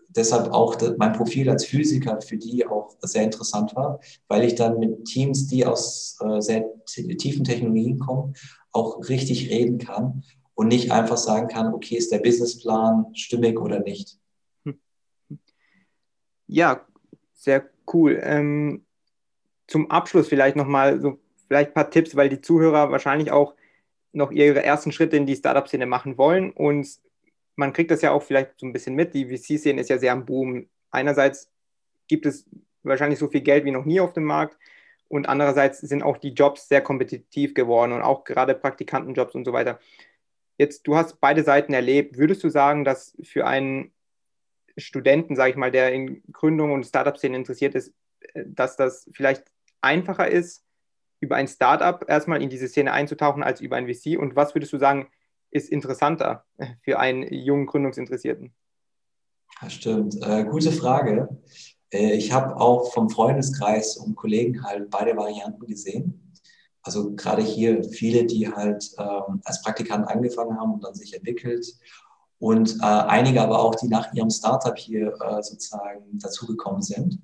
[0.08, 4.78] deshalb auch mein Profil als Physiker für die auch sehr interessant war, weil ich dann
[4.78, 8.34] mit Teams, die aus äh, sehr tiefen Technologien kommen,
[8.72, 10.22] auch richtig reden kann
[10.54, 14.18] und nicht einfach sagen kann, okay, ist der Businessplan stimmig oder nicht.
[16.46, 16.84] Ja,
[17.32, 18.20] sehr cool.
[18.22, 18.84] Ähm,
[19.68, 23.54] zum Abschluss vielleicht nochmal so vielleicht ein paar Tipps, weil die Zuhörer wahrscheinlich auch
[24.12, 26.88] noch ihre ersten Schritte in die Startup-Szene machen wollen und
[27.60, 29.14] man kriegt das ja auch vielleicht so ein bisschen mit.
[29.14, 30.68] Die VC-Szene ist ja sehr am Boom.
[30.90, 31.52] Einerseits
[32.08, 32.48] gibt es
[32.82, 34.58] wahrscheinlich so viel Geld wie noch nie auf dem Markt
[35.08, 39.52] und andererseits sind auch die Jobs sehr kompetitiv geworden und auch gerade Praktikantenjobs und so
[39.52, 39.78] weiter.
[40.56, 42.16] Jetzt, du hast beide Seiten erlebt.
[42.16, 43.92] Würdest du sagen, dass für einen
[44.78, 47.92] Studenten, sage ich mal, der in Gründung und Startup-Szene interessiert ist,
[48.34, 49.44] äh, dass das vielleicht
[49.82, 50.64] einfacher ist,
[51.20, 54.18] über ein Startup erstmal in diese Szene einzutauchen als über ein VC?
[54.18, 55.08] Und was würdest du sagen,
[55.50, 56.44] ist interessanter
[56.82, 58.54] für einen jungen Gründungsinteressierten?
[59.60, 60.16] Das stimmt.
[60.22, 61.28] Äh, gute Frage.
[61.92, 66.32] Äh, ich habe auch vom Freundeskreis und Kollegen halt beide Varianten gesehen.
[66.82, 71.66] Also gerade hier viele, die halt ähm, als Praktikant angefangen haben und dann sich entwickelt.
[72.38, 77.18] Und äh, einige aber auch, die nach ihrem Startup hier äh, sozusagen dazugekommen sind.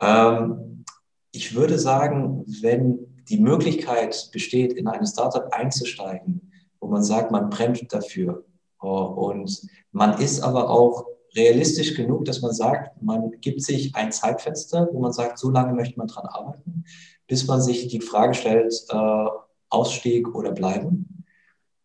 [0.00, 0.84] Ähm,
[1.32, 6.45] ich würde sagen, wenn die Möglichkeit besteht, in eine Startup einzusteigen,
[6.86, 8.44] wo man sagt, man brennt dafür
[8.80, 9.60] äh, und
[9.90, 15.00] man ist aber auch realistisch genug, dass man sagt, man gibt sich ein Zeitfenster, wo
[15.00, 16.84] man sagt, so lange möchte man dran arbeiten,
[17.26, 19.26] bis man sich die Frage stellt, äh,
[19.68, 21.24] Ausstieg oder bleiben.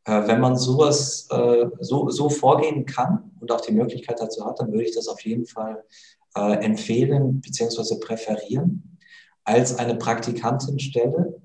[0.06, 4.60] Äh, wenn man sowas äh, so, so vorgehen kann und auch die Möglichkeit dazu hat,
[4.60, 5.84] dann würde ich das auf jeden Fall
[6.36, 7.99] äh, empfehlen bzw.
[7.99, 8.99] präferieren
[9.43, 11.41] als eine Praktikantenstelle,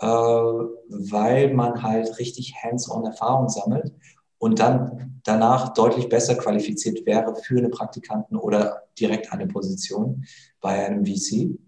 [0.00, 3.92] äh, weil man halt richtig hands-on Erfahrung sammelt
[4.38, 10.24] und dann danach deutlich besser qualifiziert wäre für eine Praktikanten oder direkt eine Position
[10.60, 11.58] bei einem VC.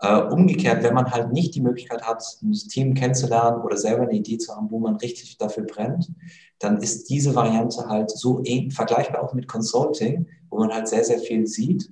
[0.00, 4.12] Äh, umgekehrt, wenn man halt nicht die Möglichkeit hat, ein Team kennenzulernen oder selber eine
[4.12, 6.12] Idee zu haben, wo man richtig dafür brennt,
[6.58, 11.18] dann ist diese Variante halt so vergleichbar auch mit Consulting, wo man halt sehr, sehr
[11.18, 11.90] viel sieht.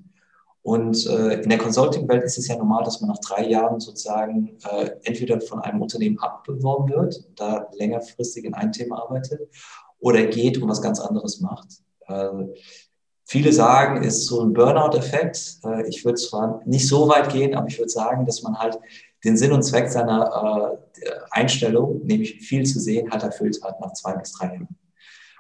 [0.65, 4.57] Und äh, in der Consulting-Welt ist es ja normal, dass man nach drei Jahren sozusagen
[4.71, 9.43] äh, entweder von einem Unternehmen abbeworben wird, da längerfristig in einem Thema arbeitet,
[9.99, 11.67] oder geht und was ganz anderes macht.
[12.07, 12.47] Äh,
[13.27, 15.59] viele sagen, es ist so ein Burnout-Effekt.
[15.67, 18.79] Äh, ich würde zwar nicht so weit gehen, aber ich würde sagen, dass man halt
[19.23, 23.93] den Sinn und Zweck seiner äh, Einstellung, nämlich viel zu sehen, halt erfüllt hat nach
[23.93, 24.79] zwei bis drei Jahren.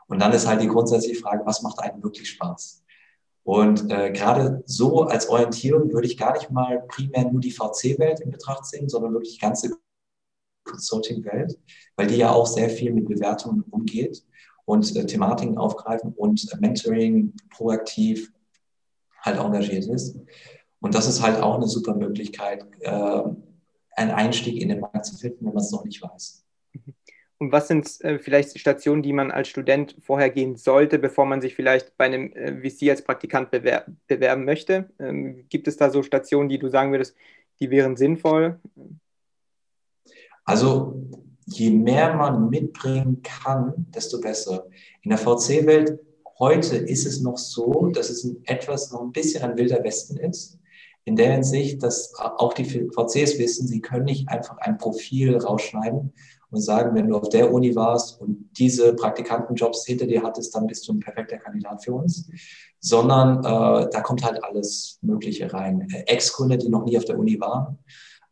[0.07, 2.84] Und dann ist halt die grundsätzliche Frage, was macht einem wirklich Spaß?
[3.45, 8.20] Und äh, gerade so als Orientierung würde ich gar nicht mal primär nur die VC-Welt
[8.20, 9.76] in Betracht ziehen, sondern wirklich die ganze
[10.64, 11.59] Consulting-Welt,
[11.97, 14.24] weil die ja auch sehr viel mit Bewertungen umgeht
[14.64, 18.32] und äh, Thematiken aufgreifen und äh, Mentoring proaktiv
[19.20, 20.18] halt engagiert ist.
[20.80, 23.22] Und das ist halt auch eine super Möglichkeit, äh,
[23.97, 26.45] einen Einstieg in den Markt zu finden, wenn man es noch nicht weiß.
[27.45, 31.42] Und was sind äh, vielleicht Stationen, die man als Student vorher gehen sollte, bevor man
[31.42, 34.88] sich vielleicht bei einem äh, VC als Praktikant bewer bewerben möchte?
[34.99, 37.14] Ähm, gibt es da so Stationen, die du sagen würdest,
[37.61, 38.59] die wären sinnvoll?
[40.47, 41.03] Also
[41.45, 44.66] je mehr man mitbringen kann, desto besser.
[45.03, 45.99] In der VC-Welt
[46.38, 50.59] heute ist es noch so, dass es etwas noch ein bisschen ein wilder Westen ist.
[51.05, 56.14] In der Hinsicht, dass auch die VCs wissen, sie können nicht einfach ein Profil rausschneiden
[56.55, 60.67] und sagen, wenn du auf der Uni warst und diese Praktikantenjobs hinter dir hattest, dann
[60.67, 62.29] bist du ein perfekter Kandidat für uns.
[62.81, 65.89] Sondern äh, da kommt halt alles Mögliche rein.
[66.07, 67.79] Ex-Gründer, die noch nie auf der Uni waren,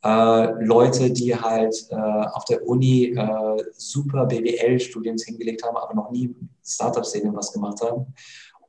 [0.04, 6.10] äh, Leute, die halt äh, auf der Uni äh, super BWL-Studiums hingelegt haben, aber noch
[6.10, 8.12] nie Startup-Szene was gemacht haben.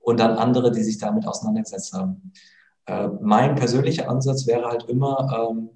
[0.01, 2.33] Und dann andere, die sich damit auseinandergesetzt haben.
[2.85, 5.69] Äh, mein persönlicher Ansatz wäre halt immer, ähm,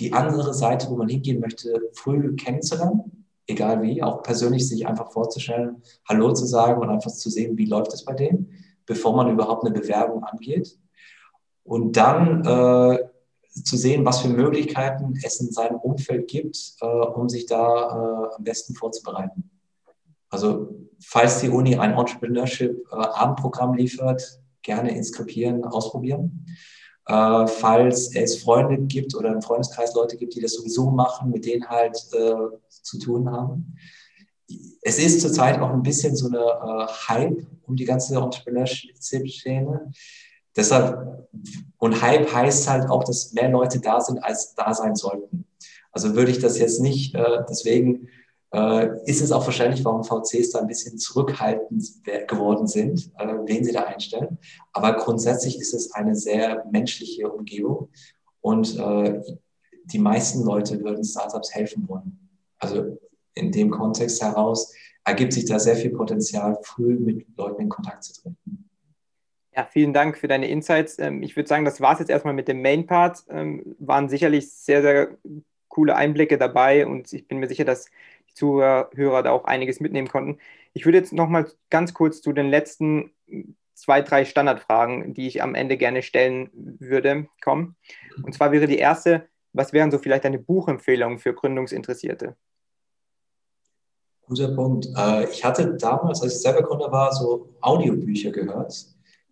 [0.00, 5.12] die andere Seite, wo man hingehen möchte, früh kennenzulernen, egal wie, auch persönlich sich einfach
[5.12, 8.50] vorzustellen, Hallo zu sagen und einfach zu sehen, wie läuft es bei denen,
[8.86, 10.78] bevor man überhaupt eine Bewerbung angeht.
[11.62, 12.98] und dann äh,
[13.64, 18.34] zu sehen, was für Möglichkeiten es in seinem Umfeld gibt, äh, um sich da äh,
[18.36, 19.50] am besten vorzubereiten.
[20.30, 20.74] Also
[21.04, 26.46] falls die Uni ein Entrepreneurship-Abendprogramm äh, liefert, gerne inskribieren, ausprobieren.
[27.10, 31.44] Äh, falls es Freunde gibt oder im Freundeskreis Leute gibt, die das sowieso machen, mit
[31.44, 33.74] denen halt äh, zu tun haben.
[34.80, 39.90] Es ist zurzeit auch ein bisschen so eine äh, Hype um die ganze Entrepreneurship-Szene.
[40.54, 41.28] Deshalb,
[41.78, 45.46] und Hype heißt halt auch, dass mehr Leute da sind, als da sein sollten.
[45.90, 48.08] Also würde ich das jetzt nicht, äh, deswegen
[48.52, 51.84] äh, ist es auch wahrscheinlich, warum VCs da ein bisschen zurückhaltend
[52.26, 54.38] geworden sind, äh, wen sie da einstellen.
[54.72, 57.90] Aber grundsätzlich ist es eine sehr menschliche Umgebung
[58.40, 59.20] und äh,
[59.84, 62.28] die meisten Leute würden Startups helfen wollen.
[62.58, 62.98] Also
[63.34, 64.72] in dem Kontext heraus
[65.04, 68.68] ergibt sich da sehr viel Potenzial, früh mit Leuten in Kontakt zu treten.
[69.56, 70.98] Ja, vielen Dank für deine Insights.
[70.98, 73.24] Ähm, ich würde sagen, das war es jetzt erstmal mit dem Main Part.
[73.28, 75.18] Ähm, waren sicherlich sehr, sehr
[75.68, 77.86] coole Einblicke dabei und ich bin mir sicher, dass
[78.34, 80.38] Zuhörer da auch einiges mitnehmen konnten.
[80.72, 83.12] Ich würde jetzt nochmal ganz kurz zu den letzten
[83.74, 87.76] zwei, drei Standardfragen, die ich am Ende gerne stellen würde, kommen.
[88.22, 92.36] Und zwar wäre die erste, was wären so vielleicht deine Buchempfehlungen für Gründungsinteressierte?
[94.26, 94.86] Guter Punkt.
[94.96, 98.72] Äh, ich hatte damals, als ich selber Gründer war, so Audiobücher gehört,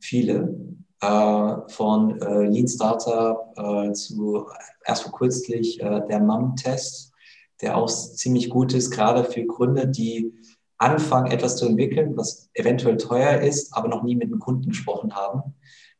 [0.01, 0.57] viele,
[1.01, 4.49] äh, von äh, Lean Startup zu
[4.84, 7.12] erst vor kürzlich der MAM-Test,
[7.61, 10.32] der auch ziemlich gut ist, gerade für Gründer, die
[10.76, 15.14] anfangen, etwas zu entwickeln, was eventuell teuer ist, aber noch nie mit einem Kunden gesprochen
[15.14, 15.54] haben.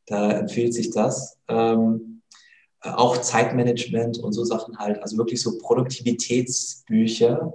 [0.07, 1.39] Da empfiehlt sich das.
[1.49, 2.23] Ähm,
[2.81, 7.53] auch Zeitmanagement und so Sachen halt, also wirklich so Produktivitätsbücher,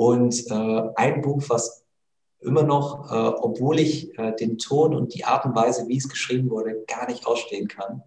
[0.00, 1.84] und äh, ein Buch, was
[2.38, 6.08] immer noch, äh, obwohl ich äh, den Ton und die Art und Weise, wie es
[6.08, 8.02] geschrieben wurde, gar nicht ausstehen kann,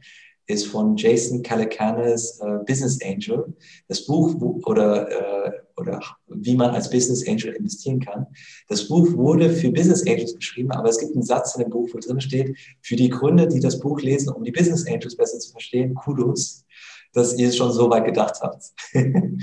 [0.48, 3.54] ist von Jason Calacanis äh, Business Angel.
[3.88, 4.36] Das Buch
[4.66, 5.10] oder,
[5.48, 8.28] äh, oder wie man als Business Angel investieren kann.
[8.68, 11.90] Das Buch wurde für Business Angels geschrieben, aber es gibt einen Satz in dem Buch,
[11.94, 15.40] wo drin steht, für die Gründer, die das Buch lesen, um die Business Angels besser
[15.40, 16.66] zu verstehen, Kudos
[17.14, 18.66] dass ihr es schon so weit gedacht habt.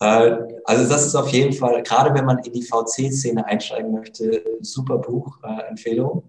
[0.00, 4.42] Äh, also das ist auf jeden Fall, gerade wenn man in die VC-Szene einsteigen möchte,
[4.60, 6.28] super Buch, äh, Empfehlung.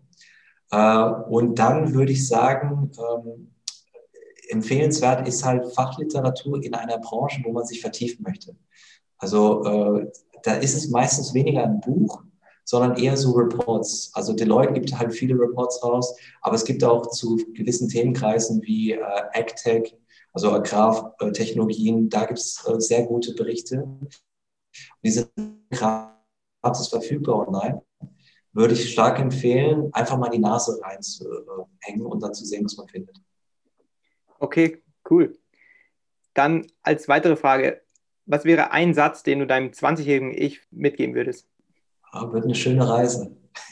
[0.70, 3.52] Äh, und dann würde ich sagen, ähm,
[4.50, 8.56] empfehlenswert ist halt Fachliteratur in einer Branche, wo man sich vertiefen möchte.
[9.18, 10.12] Also äh,
[10.44, 12.24] da ist es meistens weniger ein Buch,
[12.64, 14.12] sondern eher so Reports.
[14.14, 18.94] Also Deloitte gibt halt viele Reports raus, aber es gibt auch zu gewissen Themenkreisen wie
[18.94, 19.02] äh,
[19.34, 19.96] AgTech,
[20.34, 23.88] also Agrartechnologien, da gibt es äh, sehr gute Berichte.
[25.04, 25.32] Die sind
[25.72, 27.82] gratis verfügbar online.
[28.54, 32.88] Würde ich stark empfehlen, einfach mal die Nase reinzuhängen und dann zu sehen, was man
[32.88, 33.20] findet.
[34.40, 35.38] Okay, cool.
[36.34, 37.82] Dann als weitere Frage,
[38.26, 41.48] was wäre ein Satz, den du deinem 20-jährigen Ich mitgeben würdest?
[42.12, 43.36] Ah, wird eine schöne Reise.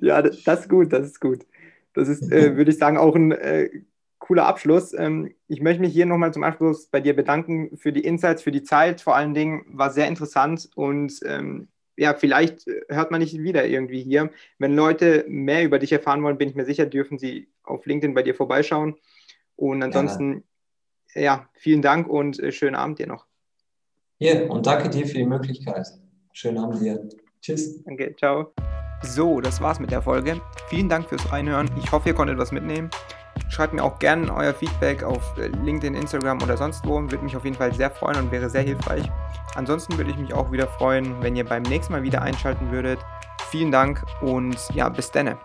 [0.00, 1.46] ja, das ist gut, das ist gut.
[1.94, 3.70] Das ist, äh, würde ich sagen, auch ein äh,
[4.18, 4.92] cooler Abschluss.
[4.92, 8.50] Ähm, ich möchte mich hier nochmal zum Abschluss bei dir bedanken für die Insights, für
[8.50, 9.00] die Zeit.
[9.00, 14.02] Vor allen Dingen war sehr interessant und ähm, ja, vielleicht hört man nicht wieder irgendwie
[14.02, 14.30] hier.
[14.58, 18.14] Wenn Leute mehr über dich erfahren wollen, bin ich mir sicher, dürfen sie auf LinkedIn
[18.14, 18.96] bei dir vorbeischauen.
[19.56, 20.44] Und ansonsten,
[21.14, 23.26] ja, ja vielen Dank und äh, schönen Abend dir noch.
[24.18, 25.86] Ja, und danke dir für die Möglichkeit.
[26.32, 27.08] Schönen Abend dir.
[27.40, 27.82] Tschüss.
[27.84, 28.52] Danke, ciao.
[29.02, 30.40] So, das war's mit der Folge.
[30.68, 31.70] Vielen Dank fürs Reinhören.
[31.82, 32.90] Ich hoffe, ihr konntet was mitnehmen.
[33.48, 37.00] Schreibt mir auch gerne euer Feedback auf äh, LinkedIn, Instagram oder sonst wo.
[37.00, 39.10] Würde mich auf jeden Fall sehr freuen und wäre sehr hilfreich.
[39.54, 42.98] Ansonsten würde ich mich auch wieder freuen, wenn ihr beim nächsten Mal wieder einschalten würdet.
[43.50, 45.38] Vielen Dank und ja, bis denne.